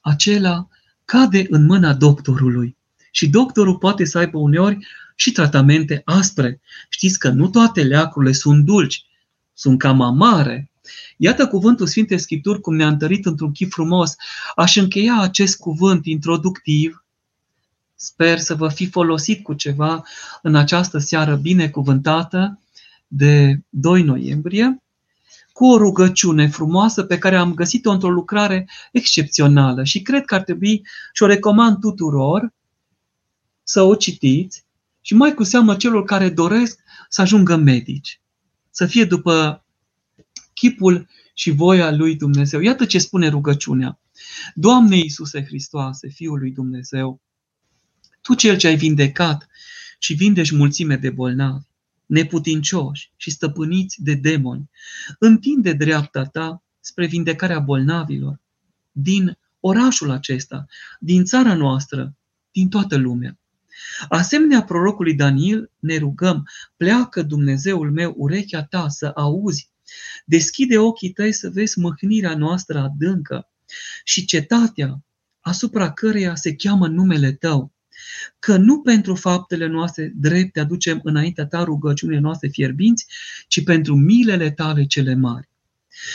[0.00, 0.68] acela
[1.04, 2.76] cade în mâna doctorului.
[3.10, 4.78] Și doctorul poate să aibă uneori
[5.14, 6.60] și tratamente aspre.
[6.88, 9.04] Știți că nu toate leacurile sunt dulci,
[9.54, 10.70] sunt cam amare.
[11.16, 14.14] Iată cuvântul Sfintei Scripturi cum ne-a întărit într-un chip frumos.
[14.54, 17.04] Aș încheia acest cuvânt introductiv.
[17.94, 20.02] Sper să vă fi folosit cu ceva
[20.42, 22.60] în această seară binecuvântată
[23.06, 24.82] de 2 noiembrie
[25.58, 30.42] cu o rugăciune frumoasă pe care am găsit-o într-o lucrare excepțională și cred că ar
[30.42, 32.54] trebui și o recomand tuturor
[33.62, 34.64] să o citiți
[35.00, 38.20] și mai cu seamă celor care doresc să ajungă medici,
[38.70, 39.64] să fie după
[40.54, 42.60] chipul și voia lui Dumnezeu.
[42.60, 44.00] Iată ce spune rugăciunea.
[44.54, 47.20] Doamne Iisuse Hristoase, Fiul lui Dumnezeu,
[48.20, 49.48] Tu cel ce ai vindecat
[49.98, 51.67] și vindești mulțime de bolnavi,
[52.08, 54.70] neputincioși și stăpâniți de demoni,
[55.18, 58.40] întinde dreapta ta spre vindecarea bolnavilor
[58.92, 60.66] din orașul acesta,
[61.00, 62.14] din țara noastră,
[62.52, 63.38] din toată lumea.
[64.08, 69.70] Asemenea prorocului Daniel, ne rugăm, pleacă Dumnezeul meu urechea ta să auzi,
[70.24, 73.48] deschide ochii tăi să vezi mâhnirea noastră adâncă
[74.04, 75.02] și cetatea
[75.40, 77.72] asupra căreia se cheamă numele tău
[78.38, 83.06] că nu pentru faptele noastre drepte aducem înaintea ta rugăciunile noastre fierbinți,
[83.48, 85.48] ci pentru milele tale cele mari.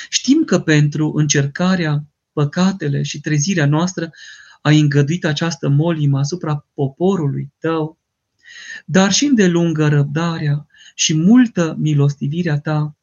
[0.10, 4.12] Știm că pentru încercarea, păcatele și trezirea noastră
[4.62, 7.98] ai îngăduit această molimă asupra poporului tău,
[8.86, 12.96] dar și îndelungă răbdarea și multă milostivirea ta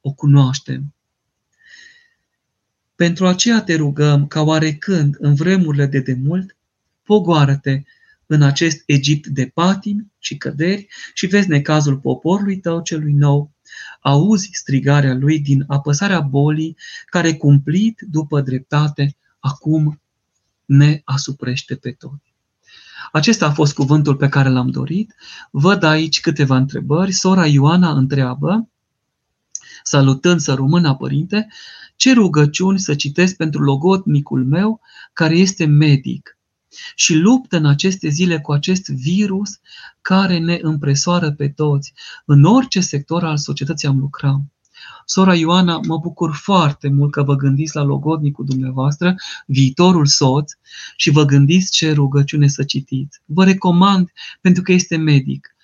[0.00, 0.94] o cunoaștem.
[2.94, 6.56] Pentru aceea te rugăm ca oarecând în vremurile de demult,
[7.06, 7.82] pogoară-te
[8.26, 13.50] în acest Egipt de patimi și căderi și vezi necazul poporului tău celui nou.
[14.00, 20.00] Auzi strigarea lui din apăsarea bolii care cumplit după dreptate acum
[20.64, 22.34] ne asuprește pe toți.
[23.12, 25.14] Acesta a fost cuvântul pe care l-am dorit.
[25.50, 27.12] Văd aici câteva întrebări.
[27.12, 28.68] Sora Ioana întreabă,
[29.82, 31.48] salutând să rumâna părinte,
[31.96, 34.80] ce rugăciuni să citesc pentru logodnicul meu
[35.12, 36.35] care este medic
[36.94, 39.58] și luptă în aceste zile cu acest virus
[40.00, 41.92] care ne împresoară pe toți.
[42.24, 44.40] În orice sector al societății am lucrat.
[45.04, 49.14] Sora Ioana, mă bucur foarte mult că vă gândiți la logodnicul dumneavoastră,
[49.46, 50.52] viitorul soț,
[50.96, 53.20] și vă gândiți ce rugăciune să citiți.
[53.24, 54.10] Vă recomand,
[54.40, 55.56] pentru că este medic,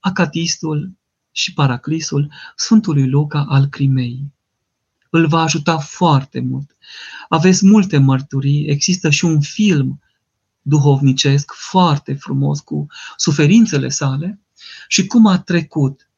[0.00, 0.92] acatistul
[1.30, 4.32] și paraclisul Sfântului Luca al Crimei.
[5.10, 6.76] Îl va ajuta foarte mult.
[7.28, 10.00] Aveți multe mărturii, există și un film
[10.62, 14.40] duhovnicesc foarte frumos cu suferințele sale
[14.88, 16.10] și cum a trecut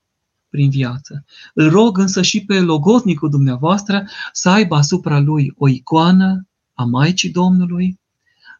[0.48, 1.24] prin viață.
[1.54, 7.30] Îl rog însă și pe logotnicul dumneavoastră să aibă asupra lui o icoană a Maicii
[7.30, 8.00] Domnului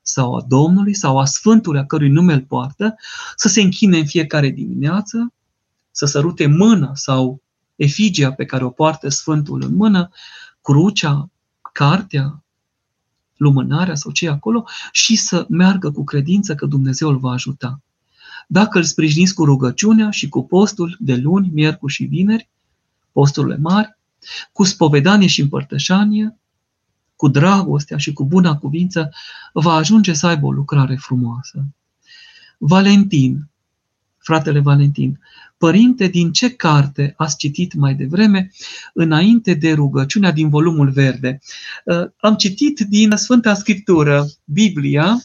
[0.03, 2.95] sau a Domnului sau a Sfântului a cărui nume îl poartă,
[3.37, 5.33] să se închine în fiecare dimineață,
[5.91, 7.43] să sărute mâna sau
[7.77, 10.11] efigia pe care o poartă Sfântul în mână,
[10.61, 11.31] crucea,
[11.73, 12.42] cartea,
[13.43, 17.81] lumânarea sau ce acolo și să meargă cu credință că Dumnezeu îl va ajuta.
[18.47, 22.49] Dacă îl sprijiniți cu rugăciunea și cu postul de luni, miercuri și vineri,
[23.13, 23.97] posturile mari,
[24.53, 26.37] cu spovedanie și împărtășanie,
[27.17, 29.11] cu dragostea și cu buna cuvință,
[29.53, 31.65] va ajunge să aibă o lucrare frumoasă.
[32.59, 33.49] Valentin,
[34.19, 35.21] fratele Valentin,
[35.63, 38.51] Părinte, din ce carte ați citit mai devreme,
[38.95, 41.41] înainte de rugăciunea din volumul verde?
[41.85, 45.23] Uh, am citit din Sfânta Scriptură, Biblia.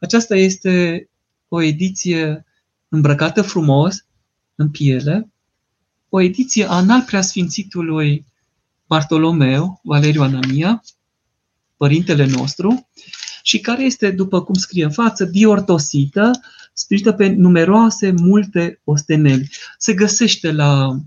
[0.00, 1.08] Aceasta este
[1.48, 2.44] o ediție
[2.88, 4.04] îmbrăcată frumos,
[4.54, 5.32] în piele,
[6.08, 8.26] o ediție a înalt preasfințitului
[8.86, 10.82] Bartolomeu, Valeriu Anania,
[11.76, 12.88] părintele nostru,
[13.42, 16.30] și care este, după cum scrie în față, biortosită,
[16.74, 19.50] sprijinită pe numeroase, multe osteneli.
[19.78, 20.98] Se găsește la,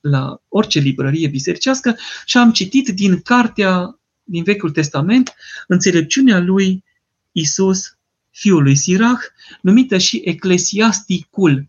[0.00, 5.34] la orice librărie bisericească și am citit din cartea din Vechiul Testament
[5.66, 6.84] înțelepciunea lui
[7.32, 7.96] Isus,
[8.30, 9.22] fiul lui Sirach,
[9.60, 11.68] numită și Eclesiasticul,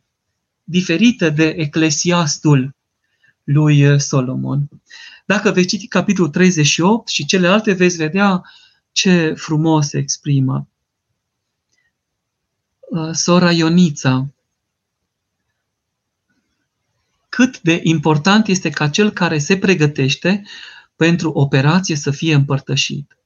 [0.64, 2.76] diferită de Eclesiastul
[3.44, 4.70] lui Solomon.
[5.26, 8.44] Dacă veți citi capitolul 38 și celelalte, veți vedea
[8.92, 10.68] ce frumos se exprimă.
[12.94, 14.28] Uh, sora Ionița,
[17.30, 20.44] cât de important este ca cel care se pregătește
[20.96, 23.18] pentru operație să fie împărtășit.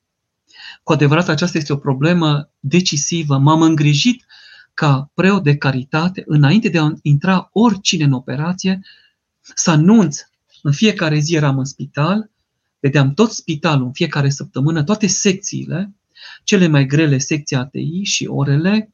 [0.83, 3.37] Cu adevărat, aceasta este o problemă decisivă.
[3.37, 4.25] M-am îngrijit
[4.73, 8.79] ca preot de caritate, înainte de a intra oricine în operație,
[9.41, 10.19] să anunț,
[10.61, 12.29] în fiecare zi eram în spital,
[12.79, 15.95] vedeam tot spitalul în fiecare săptămână, toate secțiile,
[16.43, 18.91] cele mai grele secții ATI și orele,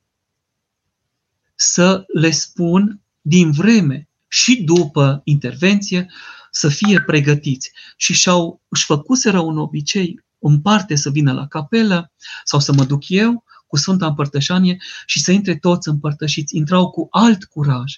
[1.55, 6.11] să le spun din vreme și după intervenție
[6.51, 7.71] să fie pregătiți.
[7.97, 12.11] Și și-au, își făcuseră un obicei în parte să vină la capelă
[12.43, 16.57] sau să mă duc eu cu Sfânta Împărtășanie și să intre toți împărtășiți.
[16.57, 17.93] Intrau cu alt curaj.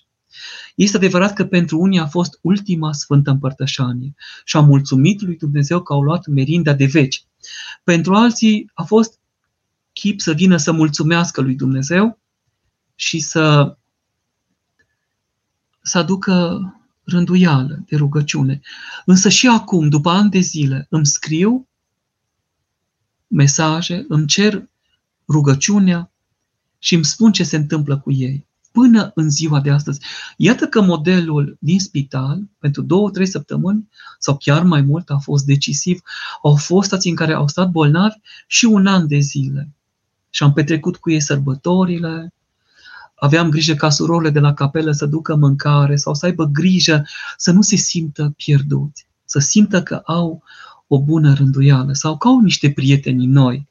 [0.75, 5.81] Este adevărat că pentru unii a fost ultima Sfântă Împărtășanie și am mulțumit lui Dumnezeu
[5.81, 7.25] că au luat merinda de veci.
[7.83, 9.19] Pentru alții a fost
[9.93, 12.19] chip să vină să mulțumească lui Dumnezeu
[12.95, 13.77] și să,
[15.81, 16.59] să aducă
[17.03, 18.61] rânduială de rugăciune.
[19.05, 21.67] Însă și acum, după ani de zile, îmi scriu
[23.27, 24.69] mesaje, îmi cer
[25.27, 26.11] rugăciunea
[26.79, 28.47] și îmi spun ce se întâmplă cu ei.
[28.71, 29.99] Până în ziua de astăzi.
[30.37, 33.89] Iată că modelul din spital, pentru două, trei săptămâni,
[34.19, 36.01] sau chiar mai mult, a fost decisiv.
[36.43, 38.15] Au fost stații în care au stat bolnavi
[38.47, 39.69] și un an de zile.
[40.29, 42.33] Și am petrecut cu ei sărbătorile,
[43.25, 47.07] aveam grijă ca surorile de la capelă să ducă mâncare sau să aibă grijă
[47.37, 50.43] să nu se simtă pierduți, să simtă că au
[50.87, 53.67] o bună rânduială sau că au niște prieteni noi.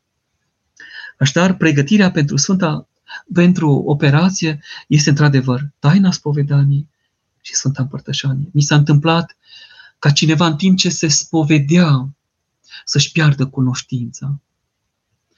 [1.19, 2.89] Așadar, pregătirea pentru Sfânta,
[3.35, 6.89] pentru operație este într-adevăr taina spovedanii
[7.41, 8.49] și Sfânta Împărtășanie.
[8.53, 9.37] Mi s-a întâmplat
[9.99, 12.09] ca cineva în timp ce se spovedea
[12.85, 14.41] să-și piardă cunoștința.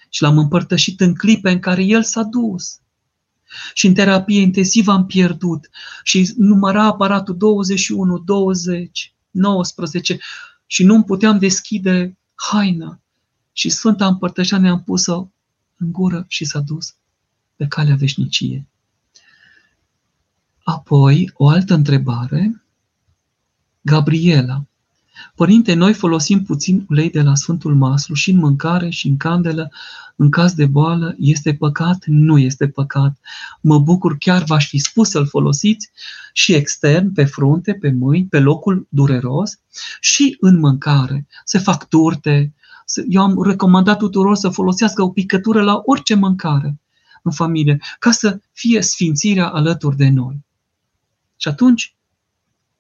[0.08, 2.80] Și l-am împărtășit în clipe în care el s-a dus.
[3.74, 5.70] Și în terapie intensivă am pierdut.
[6.02, 10.18] Și număra aparatul 21, 20, 19
[10.66, 13.00] și nu puteam deschide haina.
[13.52, 15.28] Și Sfânta Împărtășanie am pus-o
[15.76, 16.94] în gură și s-a dus
[17.56, 18.66] pe calea veșnicie.
[20.62, 22.64] Apoi, o altă întrebare.
[23.80, 24.64] Gabriela.
[25.36, 29.70] Părinte, noi folosim puțin ulei de la Sfântul Maslu și în mâncare și în candelă.
[30.16, 32.04] În caz de boală, este păcat?
[32.06, 33.18] Nu este păcat.
[33.60, 35.90] Mă bucur, chiar v-aș fi spus să-l folosiți
[36.32, 39.58] și extern, pe frunte, pe mâini, pe locul dureros
[40.00, 41.26] și în mâncare.
[41.44, 42.54] Se fac turte,
[43.08, 46.80] eu am recomandat tuturor să folosească o picătură la orice mâncare
[47.22, 50.44] în familie, ca să fie sfințirea alături de noi.
[51.36, 51.94] Și atunci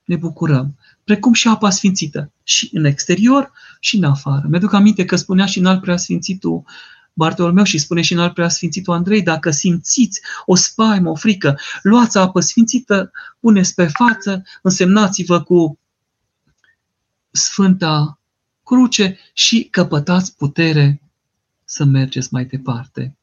[0.04, 0.76] ne bucurăm,
[1.06, 4.46] precum și apa sfințită, și în exterior și în afară.
[4.48, 6.64] Mi-aduc aminte că spunea și în alt preasfințitul
[7.12, 12.18] Bartolomeu și spune și în alt preasfințitul Andrei, dacă simțiți o spaimă, o frică, luați
[12.18, 15.78] apă sfințită, puneți pe față, însemnați-vă cu
[17.30, 18.18] Sfânta
[18.64, 21.02] cruce și căpătați putere
[21.64, 23.16] să mergeți mai departe.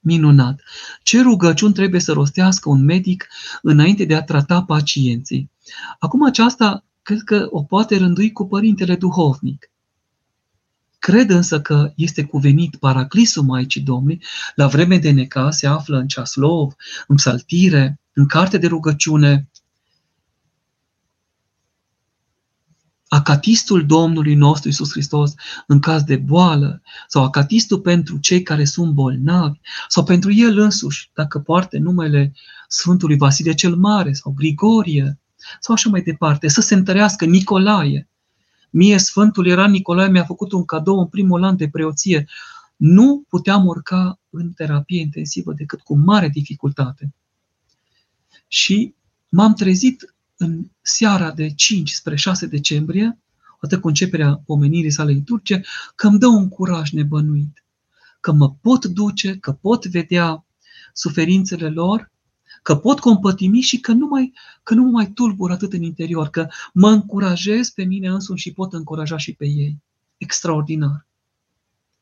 [0.00, 0.60] Minunat!
[1.02, 3.28] Ce rugăciuni trebuie să rostească un medic
[3.62, 5.50] înainte de a trata pacienții?
[5.98, 9.70] Acum aceasta cred că o poate rândui cu părintele duhovnic.
[10.98, 14.22] Cred însă că este cuvenit paraclisul Maicii Domnului,
[14.54, 16.74] la vreme de neca se află în ceaslov,
[17.06, 19.48] în psaltire, în carte de rugăciune,
[23.08, 25.34] acatistul Domnului nostru Isus Hristos
[25.66, 29.58] în caz de boală sau acatistul pentru cei care sunt bolnavi
[29.88, 32.32] sau pentru el însuși, dacă poartă numele
[32.68, 35.19] Sfântului Vasile cel Mare sau Grigorie
[35.60, 38.08] sau așa mai departe, să se întărească Nicolae.
[38.70, 42.28] Mie Sfântul era Nicolae mi-a făcut un cadou în primul an de preoție.
[42.76, 47.14] Nu puteam urca în terapie intensivă decât cu mare dificultate.
[48.48, 48.94] Și
[49.28, 53.18] m-am trezit în seara de 5 spre 6 decembrie,
[53.60, 55.62] atât cu începerea pomenirii sale liturgice,
[55.94, 57.64] că îmi dă un curaj nebănuit,
[58.20, 60.44] că mă pot duce, că pot vedea
[60.92, 62.10] suferințele lor,
[62.62, 64.32] că pot compătimi și că nu, mai,
[64.62, 68.52] că nu mă mai tulbur atât în interior, că mă încurajez pe mine însumi și
[68.52, 69.82] pot încuraja și pe ei.
[70.16, 71.06] Extraordinar.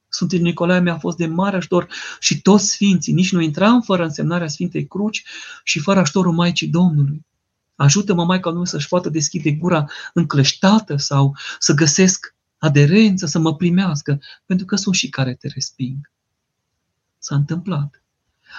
[0.09, 1.89] Sfântul Nicolae mi-a fost de mare ajutor
[2.21, 5.25] și toți sfinții, nici nu intram fără însemnarea Sfintei Cruci
[5.65, 7.27] și fără ajutorul Maicii Domnului.
[7.75, 9.85] Ajută-mă, Maica Domnului, să-și poată deschide gura
[10.15, 16.11] încleștată sau să găsesc aderență, să mă primească, pentru că sunt și care te resping.
[17.19, 18.03] S-a întâmplat.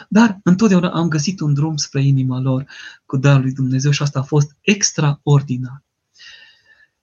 [0.09, 2.65] Dar întotdeauna am găsit un drum spre inima lor
[3.05, 5.83] cu darul lui Dumnezeu și asta a fost extraordinar.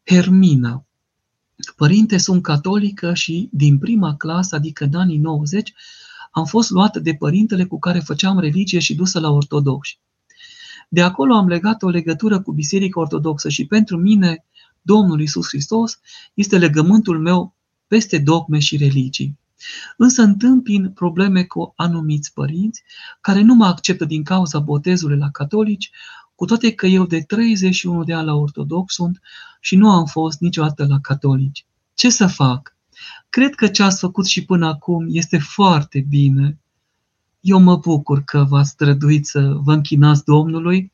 [0.05, 0.84] Hermina.
[1.76, 5.72] Părinte, sunt catolică și din prima clasă, adică în anii 90,
[6.30, 9.99] am fost luată de părintele cu care făceam religie și dusă la ortodoxi.
[10.89, 14.45] De acolo am legat o legătură cu Biserica Ortodoxă și pentru mine
[14.82, 16.01] Domnul Isus Hristos
[16.34, 17.55] este legământul meu
[17.87, 19.39] peste dogme și religii.
[19.96, 22.82] Însă întâmpin probleme cu anumiți părinți
[23.20, 25.90] care nu mă acceptă din cauza botezului la catolici,
[26.34, 29.20] cu toate că eu de 31 de ani la ortodox sunt
[29.61, 31.66] și nu am fost niciodată la catolici.
[31.94, 32.76] Ce să fac?
[33.28, 36.59] Cred că ce ați făcut și până acum este foarte bine.
[37.40, 40.92] Eu mă bucur că v-ați străduit să vă închinați Domnului,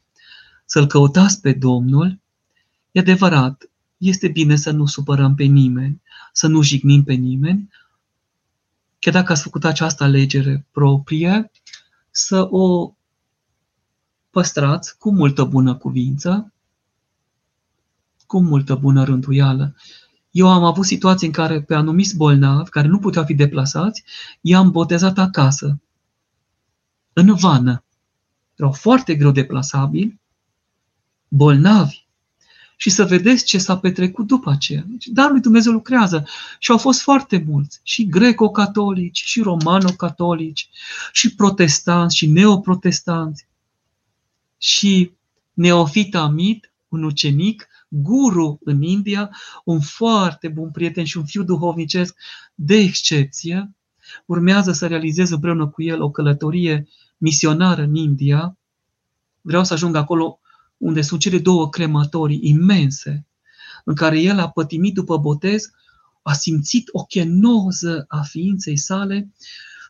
[0.64, 2.20] să-L căutați pe Domnul.
[2.90, 6.02] E adevărat, este bine să nu supărăm pe nimeni,
[6.32, 7.68] să nu jignim pe nimeni,
[9.02, 11.50] chiar dacă ați făcut această alegere proprie,
[12.10, 12.94] să o
[14.30, 16.52] păstrați cu multă bună cuvință,
[18.26, 19.74] cu multă bună rânduială.
[20.30, 24.04] Eu am avut situații în care pe anumiți bolnavi, care nu puteau fi deplasați,
[24.40, 25.80] i-am botezat acasă,
[27.12, 27.84] în vană.
[28.54, 30.20] Erau foarte greu deplasabili,
[31.28, 32.01] bolnavi,
[32.82, 34.84] și să vedeți ce s-a petrecut după aceea.
[34.86, 36.26] Deci, dar lui Dumnezeu lucrează
[36.58, 40.68] și au fost foarte mulți, și greco-catolici, și romano-catolici,
[41.12, 43.46] și protestanți, și neoprotestanți,
[44.58, 45.12] și
[45.52, 49.30] Neofit Amit, un ucenic, guru în India,
[49.64, 52.16] un foarte bun prieten și un fiu duhovnicesc
[52.54, 53.70] de excepție,
[54.26, 58.56] urmează să realizez împreună cu el o călătorie misionară în India.
[59.40, 60.40] Vreau să ajung acolo
[60.82, 63.26] unde sunt cele două crematorii imense,
[63.84, 65.70] în care el a pătimit după botez,
[66.22, 69.32] a simțit o chenoză a ființei sale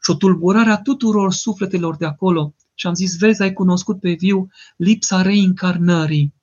[0.02, 2.54] și o tulburare a tuturor sufletelor de acolo.
[2.74, 6.34] Și am zis, vezi, ai cunoscut pe viu lipsa reîncarnării,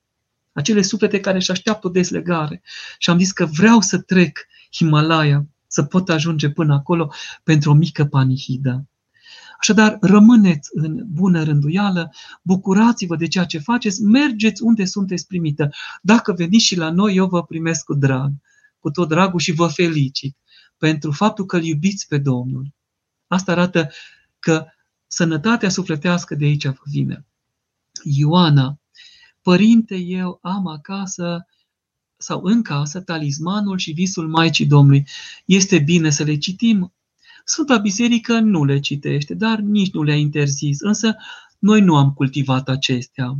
[0.52, 2.62] acele suflete care își așteaptă o deslegare.
[2.98, 4.38] Și am zis că vreau să trec
[4.72, 8.84] Himalaya, să pot ajunge până acolo pentru o mică panihidă.
[9.60, 15.70] Așadar, rămâneți în bună rânduială, bucurați-vă de ceea ce faceți, mergeți unde sunteți primită.
[16.02, 18.32] Dacă veniți și la noi, eu vă primesc cu drag,
[18.78, 20.36] cu tot dragul și vă felicit
[20.78, 22.72] pentru faptul că îl iubiți pe Domnul.
[23.26, 23.90] Asta arată
[24.38, 24.66] că
[25.06, 27.26] sănătatea sufletească de aici vă vine.
[28.02, 28.78] Ioana,
[29.42, 31.46] părinte, eu am acasă
[32.16, 35.06] sau în casă talismanul și visul Maicii Domnului.
[35.44, 36.92] Este bine să le citim
[37.50, 41.16] Sfânta Biserică nu le citește, dar nici nu le-a interzis, însă
[41.58, 43.36] noi nu am cultivat acestea.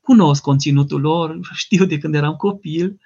[0.00, 3.00] Cunosc conținutul lor, știu de când eram copil,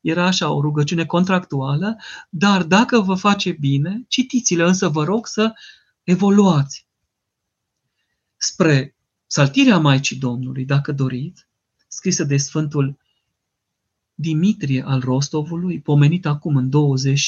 [0.00, 1.96] era așa o rugăciune contractuală,
[2.30, 5.52] dar dacă vă face bine, citiți-le, însă vă rog să
[6.02, 6.86] evoluați.
[8.36, 8.96] Spre
[9.26, 11.46] Saltirea Maicii Domnului, dacă doriți,
[11.86, 12.98] scrisă de Sfântul
[14.14, 17.20] Dimitrie al Rostovului, pomenit acum în 20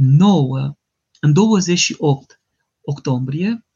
[0.00, 0.76] 9,
[1.20, 2.40] în 28
[2.80, 3.66] octombrie,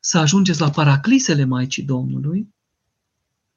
[0.00, 2.54] să ajungeți la paraclisele Maicii Domnului,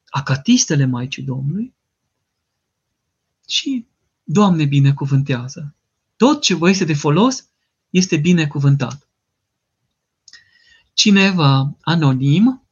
[0.06, 1.74] acatistele Maicii Domnului
[3.48, 3.88] și
[4.24, 5.76] Doamne binecuvântează.
[6.16, 7.50] Tot ce vă este de folos
[7.90, 9.10] este binecuvântat.
[10.94, 12.68] Cineva anonim,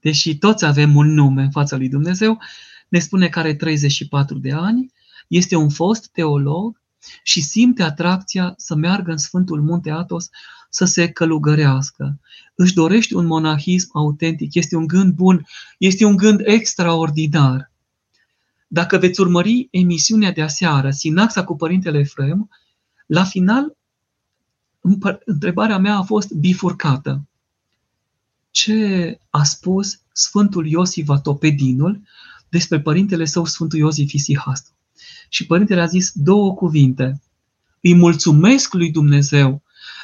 [0.00, 2.40] deși toți avem un nume în fața lui Dumnezeu,
[2.88, 4.92] ne spune că are 34 de ani,
[5.28, 6.79] este un fost teolog
[7.22, 10.28] și simte atracția să meargă în Sfântul Munte Atos
[10.70, 12.20] să se călugărească.
[12.54, 15.46] Își dorește un monahism autentic, este un gând bun,
[15.78, 17.70] este un gând extraordinar.
[18.68, 22.50] Dacă veți urmări emisiunea de aseară, Sinaxa cu Părintele Efrem,
[23.06, 23.76] la final,
[25.24, 27.24] întrebarea mea a fost bifurcată.
[28.50, 32.02] Ce a spus Sfântul Iosif Vatopedinul
[32.48, 34.74] despre Părintele său Sfântul Iosif Isihastru?
[35.32, 37.20] Și părintele a zis două cuvinte.
[37.80, 39.62] Îi mulțumesc lui Dumnezeu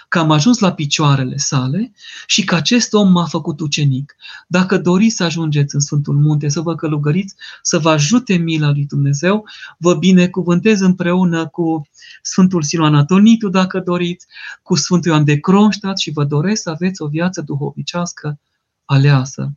[0.09, 1.93] că am ajuns la picioarele sale
[2.27, 4.16] și că acest om m-a făcut ucenic.
[4.47, 8.85] Dacă doriți să ajungeți în Sfântul Munte, să vă călugăriți, să vă ajute mila lui
[8.87, 9.45] Dumnezeu,
[9.79, 11.89] vă binecuvântez împreună cu
[12.22, 14.27] Sfântul Siloan Atonitu, dacă doriți,
[14.62, 18.39] cu Sfântul Ioan de Kronstadt și vă doresc să aveți o viață duhovnicească
[18.85, 19.53] aleasă.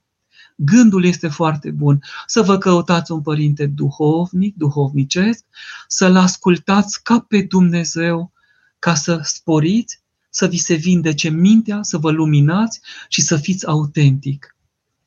[0.62, 2.02] Gândul este foarte bun.
[2.26, 5.46] Să vă căutați un părinte duhovnic, duhovnicesc,
[5.88, 8.32] să-l ascultați ca pe Dumnezeu,
[8.80, 14.56] ca să sporiți, să vi se vindece mintea, să vă luminați și să fiți autentic.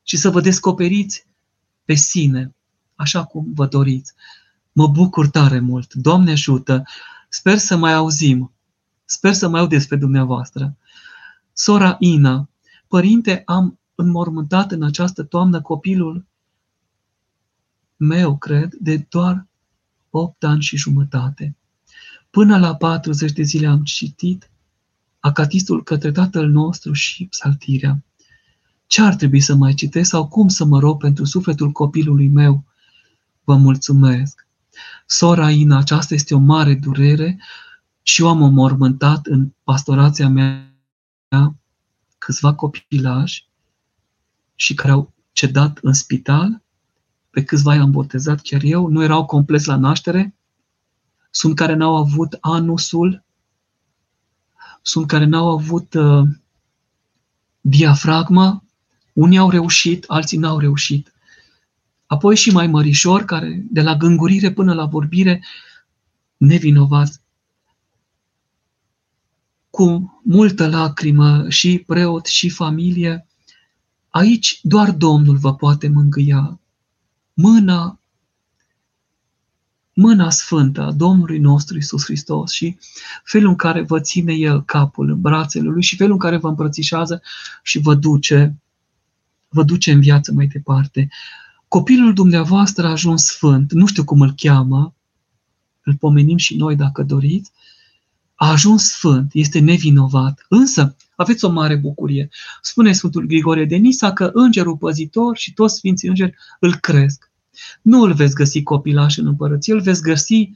[0.03, 1.25] Și să vă descoperiți
[1.85, 2.55] pe sine,
[2.95, 4.13] așa cum vă doriți.
[4.71, 5.93] Mă bucur tare mult.
[5.93, 6.83] Doamne ajută!
[7.29, 8.51] Sper să mai auzim.
[9.05, 10.77] Sper să mai aud despre dumneavoastră.
[11.53, 12.49] Sora Ina,
[12.87, 16.25] părinte, am înmormântat în această toamnă copilul
[17.95, 19.47] meu, cred, de doar
[20.09, 21.55] 8 ani și jumătate.
[22.29, 24.49] Până la 40 de zile am citit
[25.19, 28.03] acatistul către Tatăl nostru și psaltirea.
[28.87, 32.63] Ce ar trebui să mai citesc sau cum să mă rog pentru sufletul copilului meu?
[33.43, 34.47] Vă mulțumesc!
[35.05, 37.39] Sora Ina, aceasta este o mare durere
[38.01, 40.75] Și eu am omormântat în pastorația mea
[42.17, 43.47] câțiva copilași
[44.63, 46.61] și care au cedat în spital,
[47.29, 50.35] pe câțiva i-am botezat chiar eu, nu erau complet la naștere,
[51.31, 53.23] sunt care n-au avut anusul,
[54.81, 56.27] sunt care n-au avut uh,
[57.61, 58.63] diafragma,
[59.13, 61.13] unii au reușit, alții n-au reușit.
[62.05, 65.43] Apoi și mai mărișori, care de la gângurire până la vorbire,
[66.37, 67.21] nevinovați,
[69.69, 73.27] cu multă lacrimă și preot și familie,
[74.13, 76.59] aici doar Domnul vă poate mângâia.
[77.33, 77.99] Mâna,
[79.93, 82.77] mâna sfântă a Domnului nostru Isus Hristos și
[83.23, 86.47] felul în care vă ține El capul în brațele Lui și felul în care vă
[86.47, 87.21] îmbrățișează
[87.63, 88.55] și vă duce,
[89.49, 91.09] vă duce în viață mai departe.
[91.67, 94.93] Copilul dumneavoastră a ajuns sfânt, nu știu cum îl cheamă,
[95.83, 97.51] îl pomenim și noi dacă doriți,
[98.35, 100.45] a ajuns sfânt, este nevinovat.
[100.49, 102.29] Însă, aveți o mare bucurie.
[102.61, 107.31] Spune Sfântul Grigorie de Nisa că îngerul păzitor și toți sfinții îngeri îl cresc.
[107.81, 110.51] Nu îl veți găsi copilaș în împărăție, îl veți găsi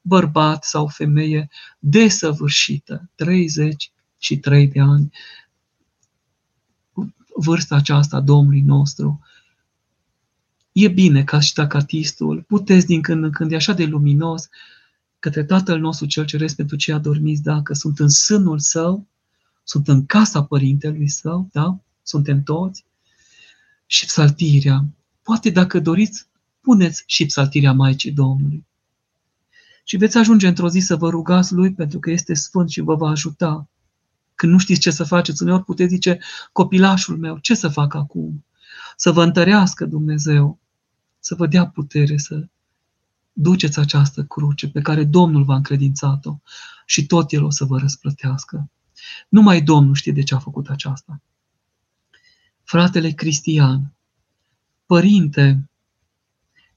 [0.00, 1.48] bărbat sau femeie
[1.78, 5.10] desăvârșită, 33 de ani.
[7.34, 9.20] Vârsta aceasta Domnului nostru.
[10.72, 14.48] E bine ca și tacatistul, puteți din când în când, e așa de luminos,
[15.18, 19.06] către Tatăl nostru cel Ceresc pentru cei adormiți, dacă sunt în sânul său,
[19.64, 21.78] sunt în casa părintelui său, da?
[22.02, 22.84] Suntem toți.
[23.86, 24.84] Și psaltirea.
[25.22, 26.26] Poate dacă doriți,
[26.60, 28.64] puneți și psaltirea Maicii Domnului.
[29.84, 32.94] Și veți ajunge într-o zi să vă rugați Lui pentru că este Sfânt și vă
[32.94, 33.68] va ajuta.
[34.34, 36.18] Când nu știți ce să faceți, uneori puteți zice,
[36.52, 38.44] copilașul meu, ce să fac acum?
[38.96, 40.58] Să vă întărească Dumnezeu,
[41.18, 42.46] să vă dea putere să
[43.38, 46.38] duceți această cruce pe care Domnul v-a încredințat-o
[46.86, 48.70] și tot El o să vă răsplătească.
[49.28, 51.20] Numai Domnul știe de ce a făcut aceasta.
[52.62, 53.94] Fratele Cristian,
[54.86, 55.70] Părinte,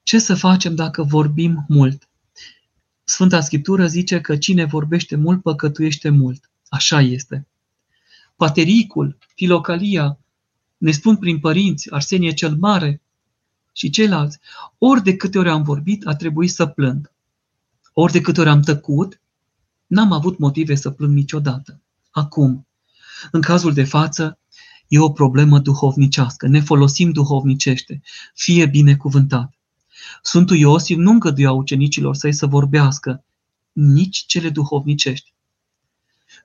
[0.03, 2.09] ce să facem dacă vorbim mult?
[3.03, 6.49] Sfânta Scriptură zice că cine vorbește mult păcătuiește mult.
[6.69, 7.47] Așa este.
[8.35, 10.19] Patericul, Filocalia,
[10.77, 13.01] ne spun prin părinți, Arsenie cel Mare,
[13.73, 14.39] și ceilalți.
[14.77, 17.11] Ori de câte ori am vorbit, a trebuit să plâng.
[17.93, 19.21] Ori de câte ori am tăcut,
[19.87, 21.81] n-am avut motive să plâng niciodată.
[22.11, 22.67] Acum,
[23.31, 24.39] în cazul de față,
[24.87, 26.47] e o problemă duhovnicească.
[26.47, 28.01] Ne folosim duhovnicește.
[28.33, 29.53] Fie binecuvântat.
[30.21, 33.23] Sfântul Iosif nu îngăduia ucenicilor săi să vorbească,
[33.71, 35.33] nici cele duhovnicești.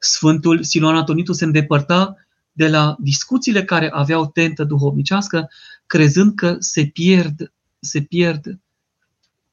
[0.01, 2.24] Sfântul Siloan Antonitu se îndepărta
[2.57, 5.51] de la discuțiile care aveau tentă duhovnicească,
[5.87, 8.61] crezând că se pierd, se pierd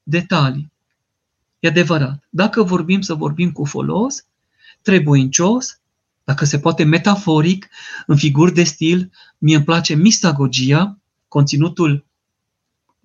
[0.02, 0.72] detalii.
[1.58, 2.24] E adevărat.
[2.30, 4.24] Dacă vorbim să vorbim cu folos,
[4.82, 5.80] trebuincios,
[6.24, 7.68] dacă se poate metaforic,
[8.06, 10.98] în figuri de stil, mie îmi place mistagogia,
[11.28, 12.06] conținutul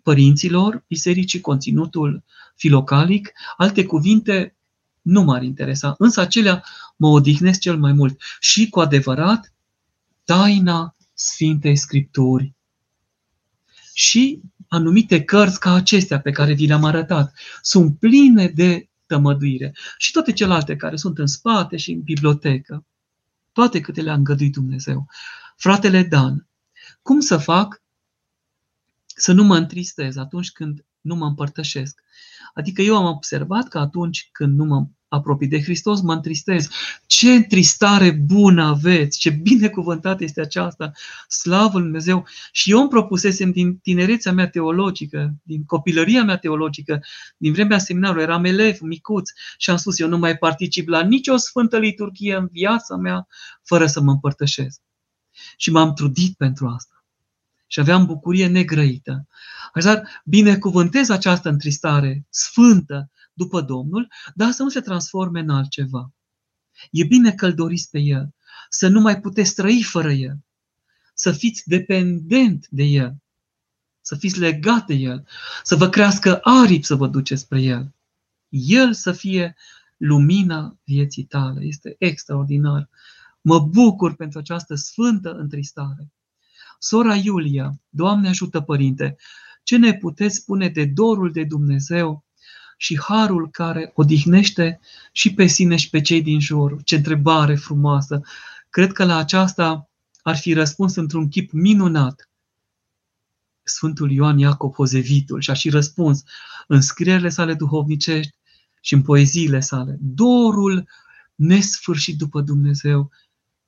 [0.03, 2.23] părinților bisericii, conținutul
[2.55, 4.55] filocalic, alte cuvinte
[5.01, 6.63] nu m-ar interesa, însă acelea
[6.95, 8.21] mă odihnesc cel mai mult.
[8.39, 9.53] Și cu adevărat,
[10.27, 12.53] taina Sfintei Scripturi
[13.93, 20.11] și anumite cărți ca acestea pe care vi le-am arătat sunt pline de tămăduire și
[20.11, 22.85] toate celelalte care sunt în spate și în bibliotecă,
[23.51, 25.07] toate câte le-a îngăduit Dumnezeu.
[25.55, 26.47] Fratele Dan,
[27.01, 27.81] cum să fac
[29.05, 32.01] să nu mă întristez atunci când nu mă împărtășesc?
[32.53, 36.69] Adică eu am observat că atunci când nu mă apropii de Hristos, mă întristez.
[37.05, 40.91] Ce întristare bună aveți, ce binecuvântat este aceasta,
[41.27, 42.25] slavă Lui Dumnezeu.
[42.51, 47.03] Și eu îmi propusesem din tinerețea mea teologică, din copilăria mea teologică,
[47.37, 51.37] din vremea seminarului, eram elev, micuț și am spus, eu nu mai particip la nicio
[51.37, 53.27] sfântă liturghie în viața mea
[53.63, 54.81] fără să mă împărtășesc.
[55.57, 56.91] Și m-am trudit pentru asta.
[57.67, 59.27] Și aveam bucurie negrăită.
[59.73, 66.11] Așadar, binecuvântez această întristare sfântă, după Domnul, dar să nu se transforme în altceva.
[66.91, 68.33] E bine că îl doriți pe El,
[68.69, 70.37] să nu mai puteți trăi fără El,
[71.13, 73.15] să fiți dependent de El,
[74.01, 75.27] să fiți legat de El,
[75.63, 77.93] să vă crească aripi să vă duceți spre El.
[78.49, 79.55] El să fie
[79.97, 81.65] lumina vieții tale.
[81.65, 82.89] Este extraordinar.
[83.41, 86.11] Mă bucur pentru această sfântă întristare.
[86.79, 89.17] Sora Iulia, Doamne ajută Părinte,
[89.63, 92.25] ce ne puteți spune de dorul de Dumnezeu
[92.77, 94.79] și harul care odihnește
[95.11, 96.83] și pe sine și pe cei din jur.
[96.83, 98.21] Ce întrebare frumoasă!
[98.69, 99.89] Cred că la aceasta
[100.21, 102.29] ar fi răspuns într-un chip minunat
[103.63, 106.23] Sfântul Ioan Iacob Hozevitul și a și răspuns
[106.67, 108.35] în scrierile sale duhovnicești
[108.81, 109.97] și în poeziile sale.
[109.99, 110.87] Dorul
[111.35, 113.11] nesfârșit după Dumnezeu,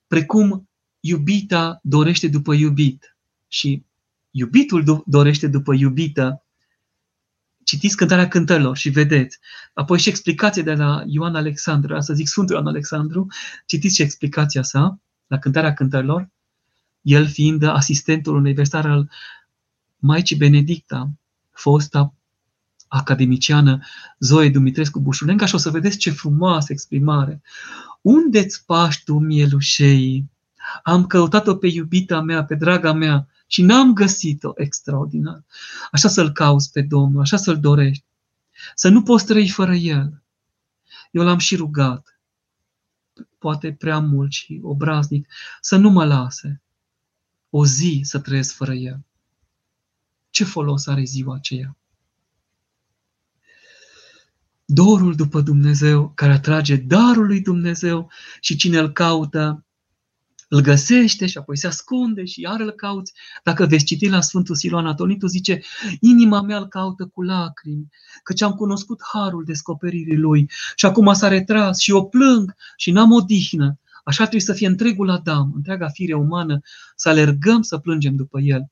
[0.08, 3.84] precum iubita dorește după iubit și
[4.32, 6.44] iubitul dorește după iubită.
[7.70, 9.40] Citiți cântarea cântărilor și vedeți.
[9.74, 13.28] Apoi și explicația de la Ioan Alexandru, să zic Sfântul Ioan Alexandru,
[13.66, 16.30] citiți și explicația sa la cântarea cântărilor,
[17.02, 19.10] el fiind asistentul universitar al
[19.98, 21.10] Maicii Benedicta,
[21.52, 22.14] fosta
[22.88, 23.80] academiciană
[24.20, 27.42] Zoe Dumitrescu Bușulenca și o să vedeți ce frumoasă exprimare.
[28.02, 30.26] Unde-ți pași tu, mielușei?
[30.84, 35.44] Am căutat-o pe iubita mea, pe draga mea și n-am găsit-o extraordinar.
[35.92, 38.06] Așa să-L cauți pe Domnul, așa să-L dorești.
[38.76, 40.24] Să nu poți trăi fără El.
[41.12, 42.20] Eu l-am și rugat,
[43.38, 45.28] poate prea mult și obraznic,
[45.62, 46.62] să nu mă lase
[47.50, 49.00] o zi să trăiesc fără El.
[50.30, 51.80] Ce folos are ziua aceea?
[54.72, 59.66] dorul după Dumnezeu, care atrage darul lui Dumnezeu și cine îl caută,
[60.50, 63.14] îl găsește și apoi se ascunde și iar îl cauți.
[63.44, 65.62] Dacă veți citi la Sfântul Siloan Atonitu, zice,
[66.00, 67.88] inima mea îl caută cu lacrimi,
[68.24, 73.12] căci am cunoscut harul descoperirii lui și acum s-a retras și o plâng și n-am
[73.12, 73.80] odihnă.
[74.04, 76.60] Așa trebuie să fie întregul Adam, întreaga fire umană,
[76.96, 78.70] să alergăm să plângem după el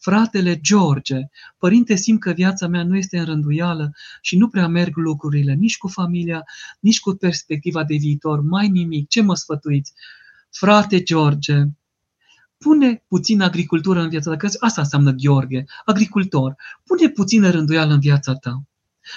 [0.00, 1.18] fratele George,
[1.58, 5.78] părinte, simt că viața mea nu este în rânduială și nu prea merg lucrurile, nici
[5.78, 6.44] cu familia,
[6.80, 9.92] nici cu perspectiva de viitor, mai nimic, ce mă sfătuiți?
[10.50, 11.64] Frate George,
[12.58, 18.00] pune puțin agricultură în viața ta, că asta înseamnă Gheorghe, agricultor, pune puțină rânduială în
[18.00, 18.62] viața ta.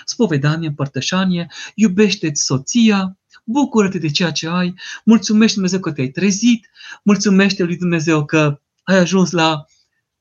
[0.06, 4.74] Spovedanie, împărtășanie, iubește-ți soția, bucură-te de ceea ce ai,
[5.06, 6.70] mulțumește Dumnezeu că te-ai trezit,
[7.04, 9.66] mulțumește lui Dumnezeu că ai ajuns la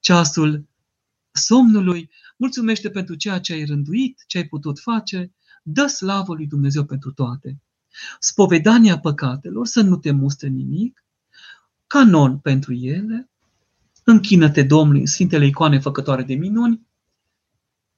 [0.01, 0.69] ceasul
[1.33, 5.33] somnului, mulțumește pentru ceea ce ai rânduit, ce ai putut face,
[5.63, 7.61] dă slavă lui Dumnezeu pentru toate.
[8.21, 11.02] Spovedania păcatelor, să nu te mustre nimic,
[11.93, 13.31] canon pentru ele,
[14.05, 16.87] închină-te Domnului Sfintele icoane făcătoare de minuni,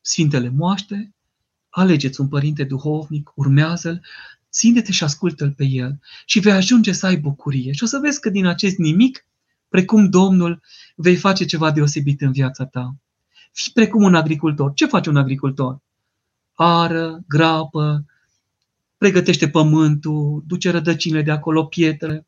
[0.00, 1.14] Sfintele moaște,
[1.68, 4.04] alegeți un părinte duhovnic, urmează-l,
[4.50, 7.72] ține-te și ascultă-l pe el și vei ajunge să ai bucurie.
[7.72, 9.26] Și o să vezi că din acest nimic
[9.68, 10.62] precum Domnul,
[10.96, 12.94] vei face ceva deosebit în viața ta.
[13.52, 14.72] Fii precum un agricultor.
[14.74, 15.82] Ce face un agricultor?
[16.52, 18.04] Ară, grapă,
[18.96, 22.26] pregătește pământul, duce rădăcinile de acolo, pietre,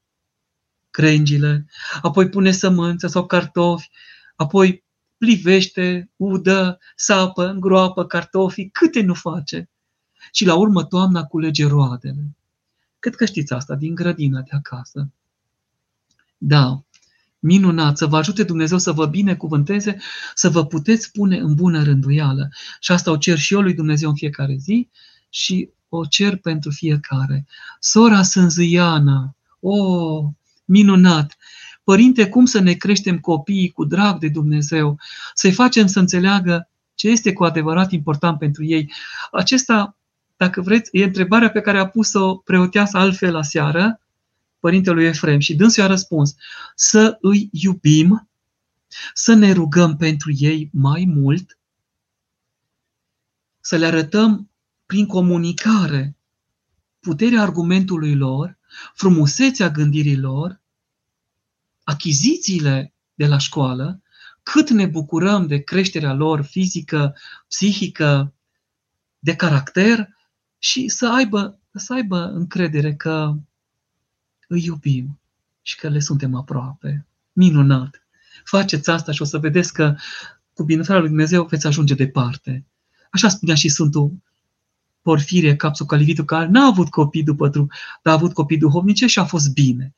[0.97, 1.66] crengile,
[2.03, 3.90] apoi pune sămânță sau cartofi,
[4.36, 4.84] apoi
[5.16, 9.68] plivește, udă, sapă, îngroapă cartofii, câte nu face.
[10.32, 12.36] Și la urmă toamna culege roadele.
[12.99, 15.11] Cred că știți asta din grădina de acasă.
[16.38, 16.84] Da,
[17.38, 19.97] minunat, să vă ajute Dumnezeu să vă binecuvânteze,
[20.34, 22.49] să vă puteți pune în bună rânduială.
[22.80, 24.88] Și asta o cer și eu lui Dumnezeu în fiecare zi
[25.28, 27.47] și o cer pentru fiecare.
[27.80, 30.30] Sora Sânzâiana, o, oh,
[30.66, 31.36] minunat!
[31.84, 34.98] Părinte, cum să ne creștem copiii cu drag de Dumnezeu,
[35.34, 38.92] să-i facem să înțeleagă ce este cu adevărat important pentru ei.
[39.32, 39.96] Acesta,
[40.36, 44.00] dacă vreți, e întrebarea pe care a pus-o preoteasa altfel la seară,
[44.60, 46.34] părintelui Efrem și dânsul i-a răspuns
[46.74, 48.28] să îi iubim,
[49.14, 51.58] să ne rugăm pentru ei mai mult,
[53.60, 54.50] să le arătăm
[54.86, 56.16] prin comunicare
[57.00, 58.55] puterea argumentului lor,
[58.95, 60.61] frumusețea gândirii lor,
[61.85, 64.01] achizițiile de la școală,
[64.43, 67.16] cât ne bucurăm de creșterea lor fizică,
[67.49, 68.35] psihică,
[69.18, 70.09] de caracter
[70.59, 73.35] și să aibă, să aibă încredere că
[74.49, 75.20] îi iubim
[75.62, 77.07] și că le suntem aproape.
[77.33, 78.07] Minunat!
[78.45, 79.97] Faceți asta și o să vedeți că
[80.53, 82.64] cu binefarea lui Dumnezeu veți ajunge departe.
[83.11, 84.12] Așa spunea și Sfântul
[85.07, 89.18] Porfirie Capsul Calivitu, care n-a avut copii după trup, dar a avut copii duhovnice și
[89.18, 89.94] a fost bine.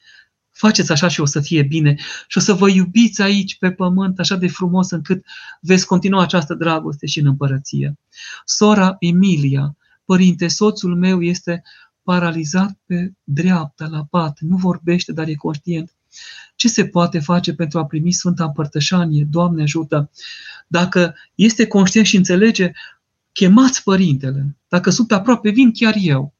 [0.50, 1.94] Faceți așa și o să fie bine
[2.26, 5.24] și o să vă iubiți aici pe pământ așa de frumos încât
[5.60, 7.98] veți continua această dragoste și în împărăție.
[8.44, 11.62] Sora Emilia, părinte, soțul meu este
[12.02, 15.94] paralizat pe dreapta, la pat, nu vorbește, dar e conștient.
[16.56, 19.26] Ce se poate face pentru a primi Sfânta Împărtășanie?
[19.30, 20.10] Doamne ajută!
[20.66, 22.72] Dacă este conștient și înțelege,
[23.38, 24.56] chemați părintele.
[24.68, 26.34] Dacă sunt aproape, vin chiar eu.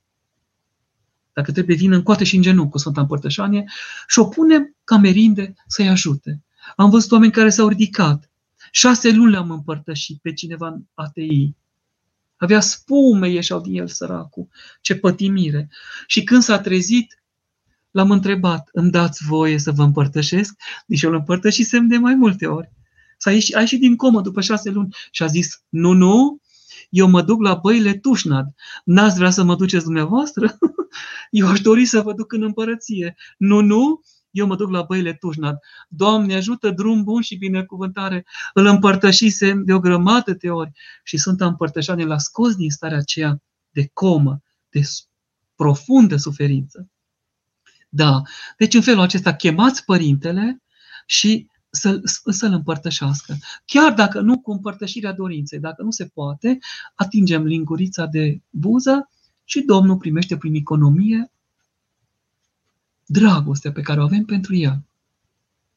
[1.32, 3.64] Dacă trebuie, vin în coate și în genunchi cu Sfânta Împărtășanie
[4.06, 6.42] și o punem ca merinde să-i ajute.
[6.76, 8.30] Am văzut oameni care s-au ridicat.
[8.70, 11.54] Șase luni le-am împărtășit pe cineva în ATI.
[12.36, 14.48] Avea spume, ieșeau din el săracul.
[14.80, 15.70] Ce pătimire.
[16.06, 17.22] Și când s-a trezit,
[17.90, 20.54] l-am întrebat, îmi dați voie să vă împărtășesc?
[20.86, 22.72] Deci eu îl împărtășisem de mai multe ori.
[23.16, 26.40] S-a ieșit, a ieșit din comă după șase luni și a zis, nu, nu,
[26.88, 28.46] eu mă duc la băile Tușnad.
[28.84, 30.58] N-ați vrea să mă duceți dumneavoastră?
[31.30, 33.16] Eu aș dori să vă duc în împărăție.
[33.38, 35.58] Nu, nu, eu mă duc la băile Tușnad.
[35.88, 38.26] Doamne, ajută drum bun și binecuvântare.
[38.52, 40.70] Îl împărtășisem de o grămadă de ori
[41.04, 44.80] și Sfânta Împărtășanie l-a scos din starea aceea de comă, de
[45.54, 46.88] profundă suferință.
[47.88, 48.22] Da,
[48.56, 50.62] deci în felul acesta chemați părintele
[51.06, 53.36] și să-l, să-l împărtășească.
[53.64, 56.58] Chiar dacă nu cu împărtășirea dorinței, dacă nu se poate,
[56.94, 59.10] atingem lingurița de buză
[59.44, 61.30] și Domnul primește prin economie
[63.06, 64.82] dragostea pe care o avem pentru el.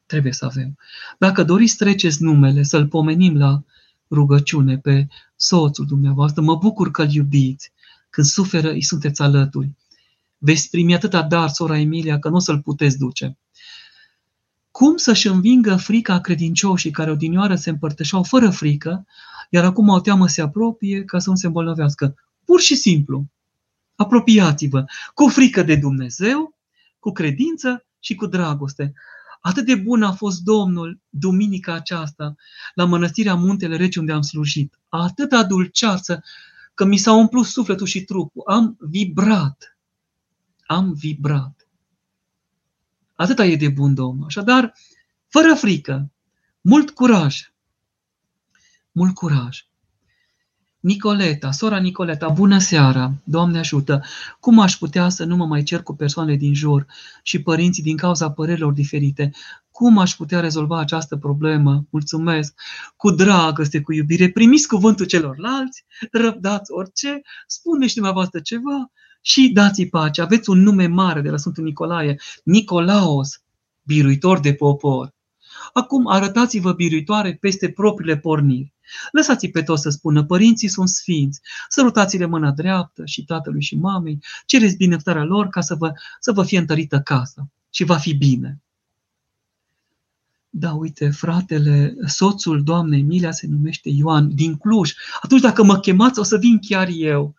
[0.06, 0.78] Trebuie să avem.
[1.18, 3.64] Dacă doriți treceți numele, să-l pomenim la
[4.10, 7.72] rugăciune pe soțul dumneavoastră, mă bucur că-l iubiți.
[8.10, 9.72] Când suferă, îi sunteți alături.
[10.38, 13.38] Veți primi atâta dar, sora Emilia, că nu o să-l puteți duce.
[14.72, 19.06] Cum să-și învingă frica credincioșii care odinioară se împărtășeau fără frică,
[19.50, 22.16] iar acum o teamă se apropie ca să nu se îmbolnăvească?
[22.46, 23.26] Pur și simplu,
[23.96, 26.56] apropiați-vă cu frică de Dumnezeu,
[27.00, 28.94] cu credință și cu dragoste.
[29.42, 32.36] Atât de bun a fost Domnul duminica aceasta
[32.74, 34.80] la mănăstirea Muntele Rece unde am slujit.
[34.90, 36.24] Atâta dulceață
[36.74, 38.44] că mi s-a umplut sufletul și trupul.
[38.46, 39.78] Am vibrat.
[40.66, 41.61] Am vibrat.
[43.22, 44.26] Atâta e de bun Domnul.
[44.26, 44.74] Așadar,
[45.28, 46.12] fără frică,
[46.62, 47.52] mult curaj.
[48.92, 49.66] Mult curaj.
[50.80, 54.04] Nicoleta, sora Nicoleta, bună seara, Doamne ajută!
[54.40, 56.86] Cum aș putea să nu mă mai cer cu persoanele din jur
[57.24, 59.32] și părinții din cauza părerilor diferite?
[59.72, 61.86] Cum aș putea rezolva această problemă?
[61.90, 62.54] Mulțumesc!
[62.96, 68.92] Cu dragoste, cu iubire, primiți cuvântul celorlalți, răbdați orice, spuneți dumneavoastră ceva
[69.22, 70.22] și dați-i pace.
[70.22, 73.42] Aveți un nume mare de la Sfântul Nicolae, Nicolaos,
[73.84, 75.14] biruitor de popor.
[75.74, 78.74] Acum arătați-vă biruitoare peste propriile porniri.
[79.12, 84.20] Lăsați-i pe toți să spună, părinții sunt sfinți, sărutați-le mâna dreaptă și tatălui și mamei,
[84.46, 88.62] cereți binecuvântarea lor ca să vă, să vă fie întărită casa și va fi bine.
[90.50, 94.94] Da, uite, fratele, soțul doamnei Emilia se numește Ioan din Cluj.
[95.22, 97.36] Atunci dacă mă chemați, o să vin chiar eu.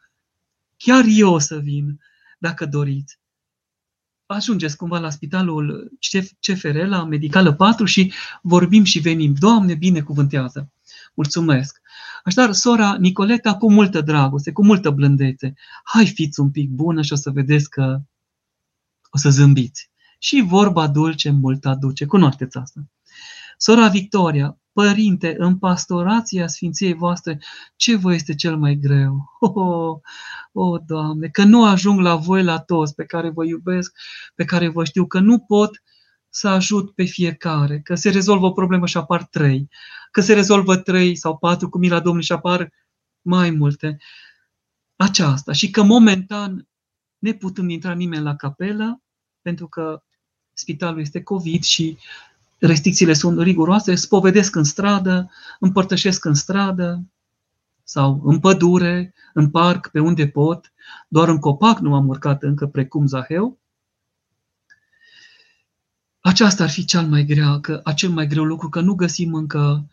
[0.85, 2.01] Chiar eu o să vin,
[2.39, 3.18] dacă doriți.
[4.26, 5.93] Ajungeți cumva la spitalul
[6.41, 8.12] CFR, la Medicală 4 și
[8.43, 9.35] vorbim și venim.
[9.35, 10.72] Doamne, binecuvântează!
[11.14, 11.80] Mulțumesc!
[12.24, 15.55] Așadar, sora Nicoleta, cu multă dragoste, cu multă blândețe,
[15.85, 18.01] hai fiți un pic bună și o să vedeți că
[19.11, 19.91] o să zâmbiți.
[20.18, 22.07] Și vorba dulce mult aduce.
[22.07, 22.80] Cunoașteți asta.
[23.57, 27.39] Sora Victoria, Părinte, în pastorația Sfinției voastre,
[27.77, 29.31] ce vă este cel mai greu?
[29.41, 29.99] Oh, oh,
[30.53, 33.93] oh, Doamne, că nu ajung la voi, la toți pe care vă iubesc,
[34.35, 35.83] pe care vă știu, că nu pot
[36.29, 39.68] să ajut pe fiecare, că se rezolvă o problemă și apar trei,
[40.11, 42.73] că se rezolvă trei sau patru cu mila Domnului și apar
[43.23, 43.97] mai multe.
[44.97, 45.53] Aceasta.
[45.53, 46.68] Și că momentan
[47.18, 49.03] ne putem intra nimeni la capelă,
[49.43, 50.03] pentru că
[50.53, 51.99] spitalul este COVID și
[52.66, 57.02] restricțiile sunt riguroase, spovedesc în stradă, împărtășesc în stradă
[57.84, 60.72] sau în pădure, în parc, pe unde pot.
[61.08, 63.60] Doar în copac nu am urcat încă precum Zaheu.
[66.20, 69.88] Aceasta ar fi cel mai greu, că, acel mai greu lucru, că nu găsim încă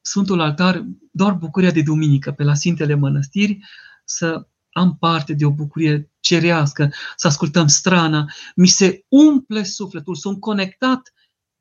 [0.00, 3.58] Sfântul Altar, doar bucuria de duminică pe la Sfintele Mănăstiri,
[4.04, 10.40] să am parte de o bucurie cerească, să ascultăm strana, mi se umple sufletul, sunt
[10.40, 11.12] conectat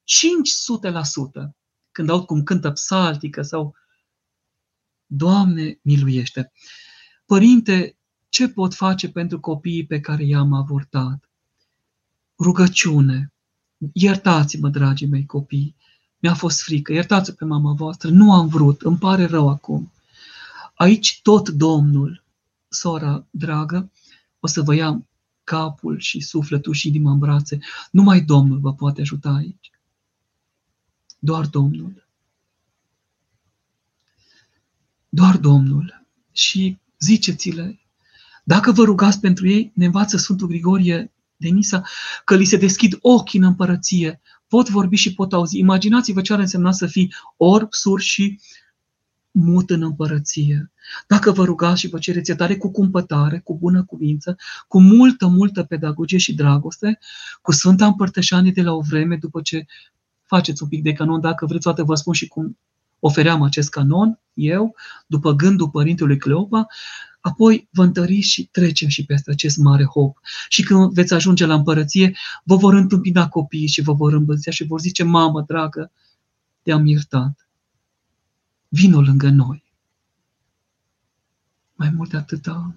[0.05, 1.49] 500%
[1.91, 3.75] când aud cum cântă psaltică sau
[5.05, 6.51] Doamne, miluiește!
[7.25, 7.97] Părinte,
[8.29, 11.29] ce pot face pentru copiii pe care i-am avortat?
[12.39, 13.33] Rugăciune.
[13.93, 15.75] Iertați-mă, dragii mei copii.
[16.19, 16.93] Mi-a fost frică.
[16.93, 18.09] Iertați-o pe mama voastră.
[18.09, 18.81] Nu am vrut.
[18.81, 19.91] Îmi pare rău acum.
[20.73, 22.23] Aici tot Domnul,
[22.67, 23.91] sora dragă,
[24.39, 25.07] o să vă ia
[25.43, 27.59] capul și sufletul și inima în brațe.
[27.91, 29.71] Numai Domnul vă poate ajuta aici.
[31.19, 32.07] Doar Domnul.
[35.09, 36.05] Doar Domnul.
[36.31, 37.79] Și ziceți-le,
[38.43, 41.83] dacă vă rugați pentru ei, ne învață Sfântul Grigorie de Nisa
[42.23, 45.57] că li se deschid ochii în împărăție, pot vorbi și pot auzi.
[45.57, 48.39] Imaginați-vă ce ar însemna să fii orb, sur și
[49.31, 50.71] mut în împărăție.
[51.07, 54.35] Dacă vă rugați și vă cereți iertare cu cumpătare, cu bună cuvință,
[54.67, 56.99] cu multă, multă pedagogie și dragoste,
[57.41, 59.65] cu Sfânta Împărtășanie de la o vreme, după ce
[60.25, 62.57] faceți un pic de canon, dacă vreți, toate vă spun și cum
[62.99, 64.75] ofeream acest canon, eu,
[65.07, 66.67] după gândul părintelui Cleopa,
[67.21, 70.17] apoi vă întăriți și trecem și peste acest mare hop.
[70.49, 74.63] Și când veți ajunge la împărăție, vă vor întâmpina copiii și vă vor îmbățea și
[74.63, 75.91] vor zice, mamă dragă,
[76.61, 77.47] te-am iertat.
[78.67, 79.63] Vino lângă noi.
[81.75, 82.75] mai mult de atâta.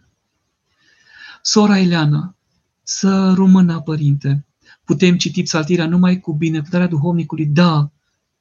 [1.42, 2.36] Sora Eleana,
[2.82, 4.46] să rămână, părinte,
[4.89, 7.91] putem citi psaltirea numai cu binecuvântarea duhovnicului, da,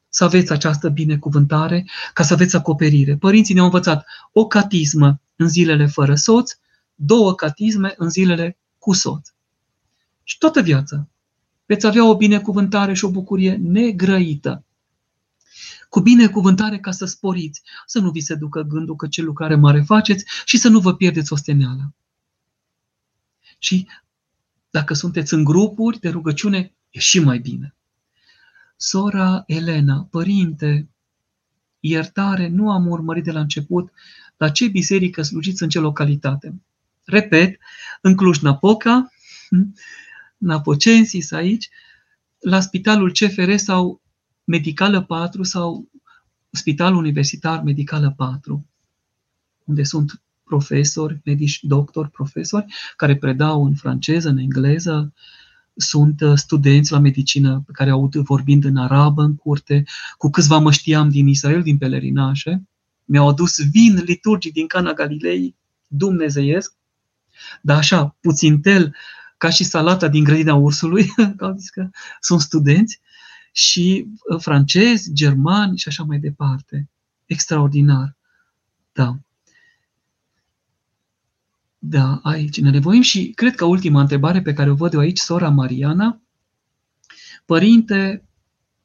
[0.09, 3.17] să aveți această binecuvântare, ca să aveți acoperire.
[3.17, 6.51] Părinții ne-au învățat o catismă în zilele fără soț,
[6.95, 9.29] două catisme în zilele cu soț.
[10.23, 11.07] Și toată viața
[11.65, 14.65] veți avea o binecuvântare și o bucurie negrăită.
[15.89, 19.81] Cu binecuvântare ca să sporiți, să nu vi se ducă gândul că ce lucrare mare
[19.81, 21.93] faceți și să nu vă pierdeți osteneala.
[23.57, 23.87] Și
[24.77, 27.75] dacă sunteți în grupuri de rugăciune, e și mai bine.
[28.75, 30.89] Sora Elena, părinte,
[31.79, 33.91] iertare, nu am urmărit de la început
[34.37, 36.61] la ce biserică slujiți în ce localitate.
[37.03, 37.59] Repet,
[38.01, 39.11] în Cluj-Napoca,
[40.51, 41.69] Napocensis aici,
[42.39, 44.01] la Spitalul CFR sau
[44.43, 45.89] Medicală 4 sau
[46.49, 48.65] Spitalul Universitar Medicală 4,
[49.63, 55.13] unde sunt profesori, medici, doctori, profesori, care predau în franceză, în engleză,
[55.75, 59.83] sunt uh, studenți la medicină pe care aud vorbind în arabă în curte,
[60.17, 62.67] cu câțiva mă știam din Israel, din pelerinașe,
[63.05, 65.55] mi-au adus vin liturgic din Cana Galilei,
[65.87, 66.73] dumnezeiesc,
[67.61, 68.95] dar așa, puțin tel,
[69.37, 71.05] ca și salata din grădina ursului,
[71.37, 71.89] că au zis că
[72.19, 73.01] sunt studenți,
[73.57, 76.89] și uh, francezi, germani și așa mai departe.
[77.25, 78.15] Extraordinar.
[78.91, 79.19] Da.
[81.79, 85.19] Da, aici ne nevoim și cred că ultima întrebare pe care o văd eu aici,
[85.19, 86.21] sora Mariana,
[87.47, 88.25] Părinte,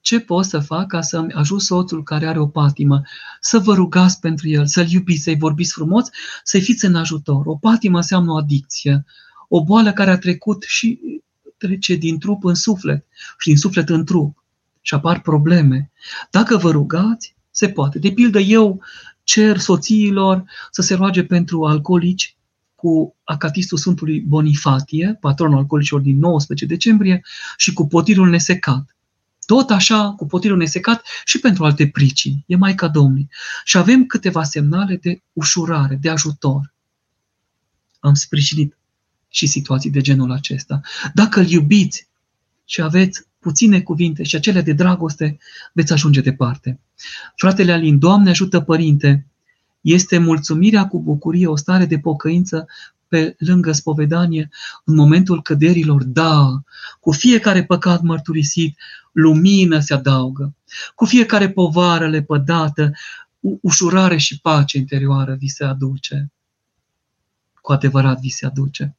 [0.01, 3.03] ce pot să fac ca să-mi ajut soțul care are o patimă?
[3.41, 6.09] Să vă rugați pentru el, să-l iubiți, să-i vorbiți frumos,
[6.43, 7.47] să-i fiți în ajutor.
[7.47, 9.05] O patimă înseamnă o adicție,
[9.49, 11.01] o boală care a trecut și
[11.57, 13.07] trece din trup în suflet
[13.39, 14.45] și din suflet în trup
[14.81, 15.91] și apar probleme.
[16.31, 17.99] Dacă vă rugați, se poate.
[17.99, 18.83] De pildă, eu
[19.23, 22.37] cer soțiilor să se roage pentru alcoolici
[22.83, 27.23] cu acatistul Sfântului Bonifatie, patronul alcoolicilor din 19 decembrie,
[27.57, 28.97] și cu potirul nesecat.
[29.47, 32.45] Tot așa, cu potirul nesecat și pentru alte pricini.
[32.47, 33.29] E Maica Domnului.
[33.65, 36.75] Și avem câteva semnale de ușurare, de ajutor.
[38.01, 38.79] Am sprijinit
[39.29, 40.81] și situații de genul acesta.
[41.15, 42.09] Dacă îl iubiți
[42.65, 45.39] și aveți puține cuvinte și acele de dragoste,
[45.73, 46.81] veți ajunge departe.
[47.37, 49.27] Fratele Alin, Doamne ajută Părinte,
[49.83, 52.67] este mulțumirea cu bucurie o stare de pocăință
[53.09, 54.49] pe lângă spovedanie.
[54.85, 56.63] În momentul căderilor, da,
[57.01, 58.79] cu fiecare păcat mărturisit,
[59.13, 60.55] lumină se adaugă,
[60.95, 62.93] cu fiecare povară lepădată,
[63.61, 66.33] ușurare și pace interioară vi se aduce.
[67.61, 68.97] Cu adevărat vi se aduce.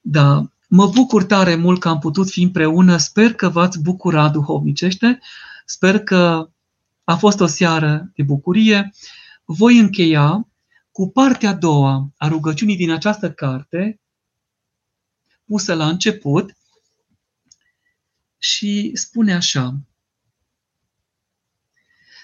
[0.00, 5.18] Da, mă bucur tare mult că am putut fi împreună, sper că v-ați bucurat duhovnicește,
[5.64, 6.48] sper că
[7.04, 8.92] a fost o seară de bucurie
[9.52, 10.48] voi încheia
[10.90, 14.00] cu partea a doua a rugăciunii din această carte,
[15.44, 16.56] pusă la început,
[18.38, 19.80] și spune așa.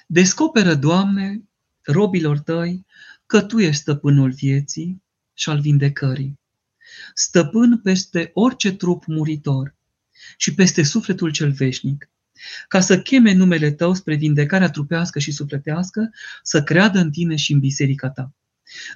[0.07, 1.49] Descoperă, Doamne,
[1.83, 2.87] robilor tăi,
[3.27, 5.03] că Tu ești stăpânul vieții
[5.35, 6.41] și al vindecării,
[7.15, 9.75] stăpân peste orice trup muritor
[10.37, 12.11] și peste sufletul cel veșnic
[12.69, 16.11] ca să cheme numele tău spre vindecarea trupească și sufletească,
[16.43, 18.35] să creadă în tine și în biserica ta.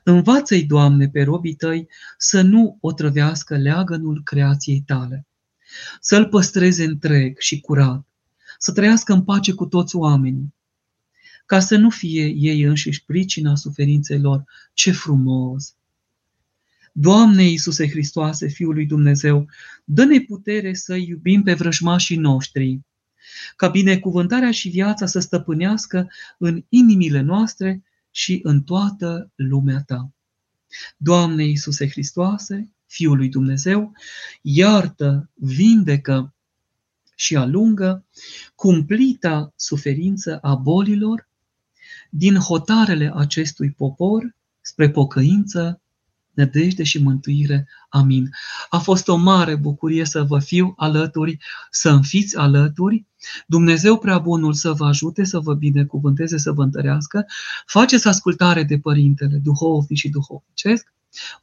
[0.04, 1.88] Învață-i, Doamne, pe robii tăi
[2.18, 5.26] să nu o trăvească leagănul creației tale,
[6.00, 8.06] să-l păstreze întreg și curat,
[8.58, 10.54] să trăiască în pace cu toți oamenii,
[11.46, 14.44] ca să nu fie ei înșiși pricina suferinței lor.
[14.74, 15.74] Ce frumos!
[16.92, 19.48] Doamne Iisuse Hristoase, Fiul lui Dumnezeu,
[19.84, 22.80] dă-ne putere să iubim pe vrăjmașii noștri,
[23.56, 30.10] ca binecuvântarea și viața să stăpânească în inimile noastre și în toată lumea ta.
[30.96, 33.92] Doamne Iisuse Hristoase, Fiul lui Dumnezeu,
[34.42, 36.34] iartă, vindecă
[37.14, 38.04] și alungă
[38.54, 41.28] cumplita suferință a bolilor
[42.10, 45.80] din hotarele acestui popor spre pocăință
[46.34, 47.68] nădejde și mântuire.
[47.88, 48.30] Amin.
[48.68, 51.38] A fost o mare bucurie să vă fiu alături,
[51.70, 53.06] să-mi fiți alături.
[53.46, 57.26] Dumnezeu prea bunul să vă ajute, să vă binecuvânteze, să vă întărească.
[57.66, 60.92] Faceți ascultare de Părintele, duhovnic și duhovnicesc.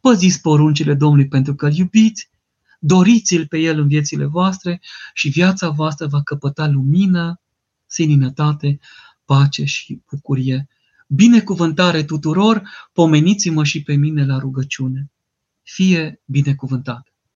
[0.02, 2.30] Păziți poruncile Domnului pentru că îl iubiți,
[2.80, 4.82] doriți-l pe el în viețile voastre
[5.14, 7.42] și viața voastră va căpăta lumină,
[7.86, 8.80] seninătate,
[9.26, 10.68] pace și bucurie
[11.08, 15.12] Binecuvântare tuturor, pomeniți-mă și pe mine la rugăciune.
[15.64, 17.17] Fie binecuvântat!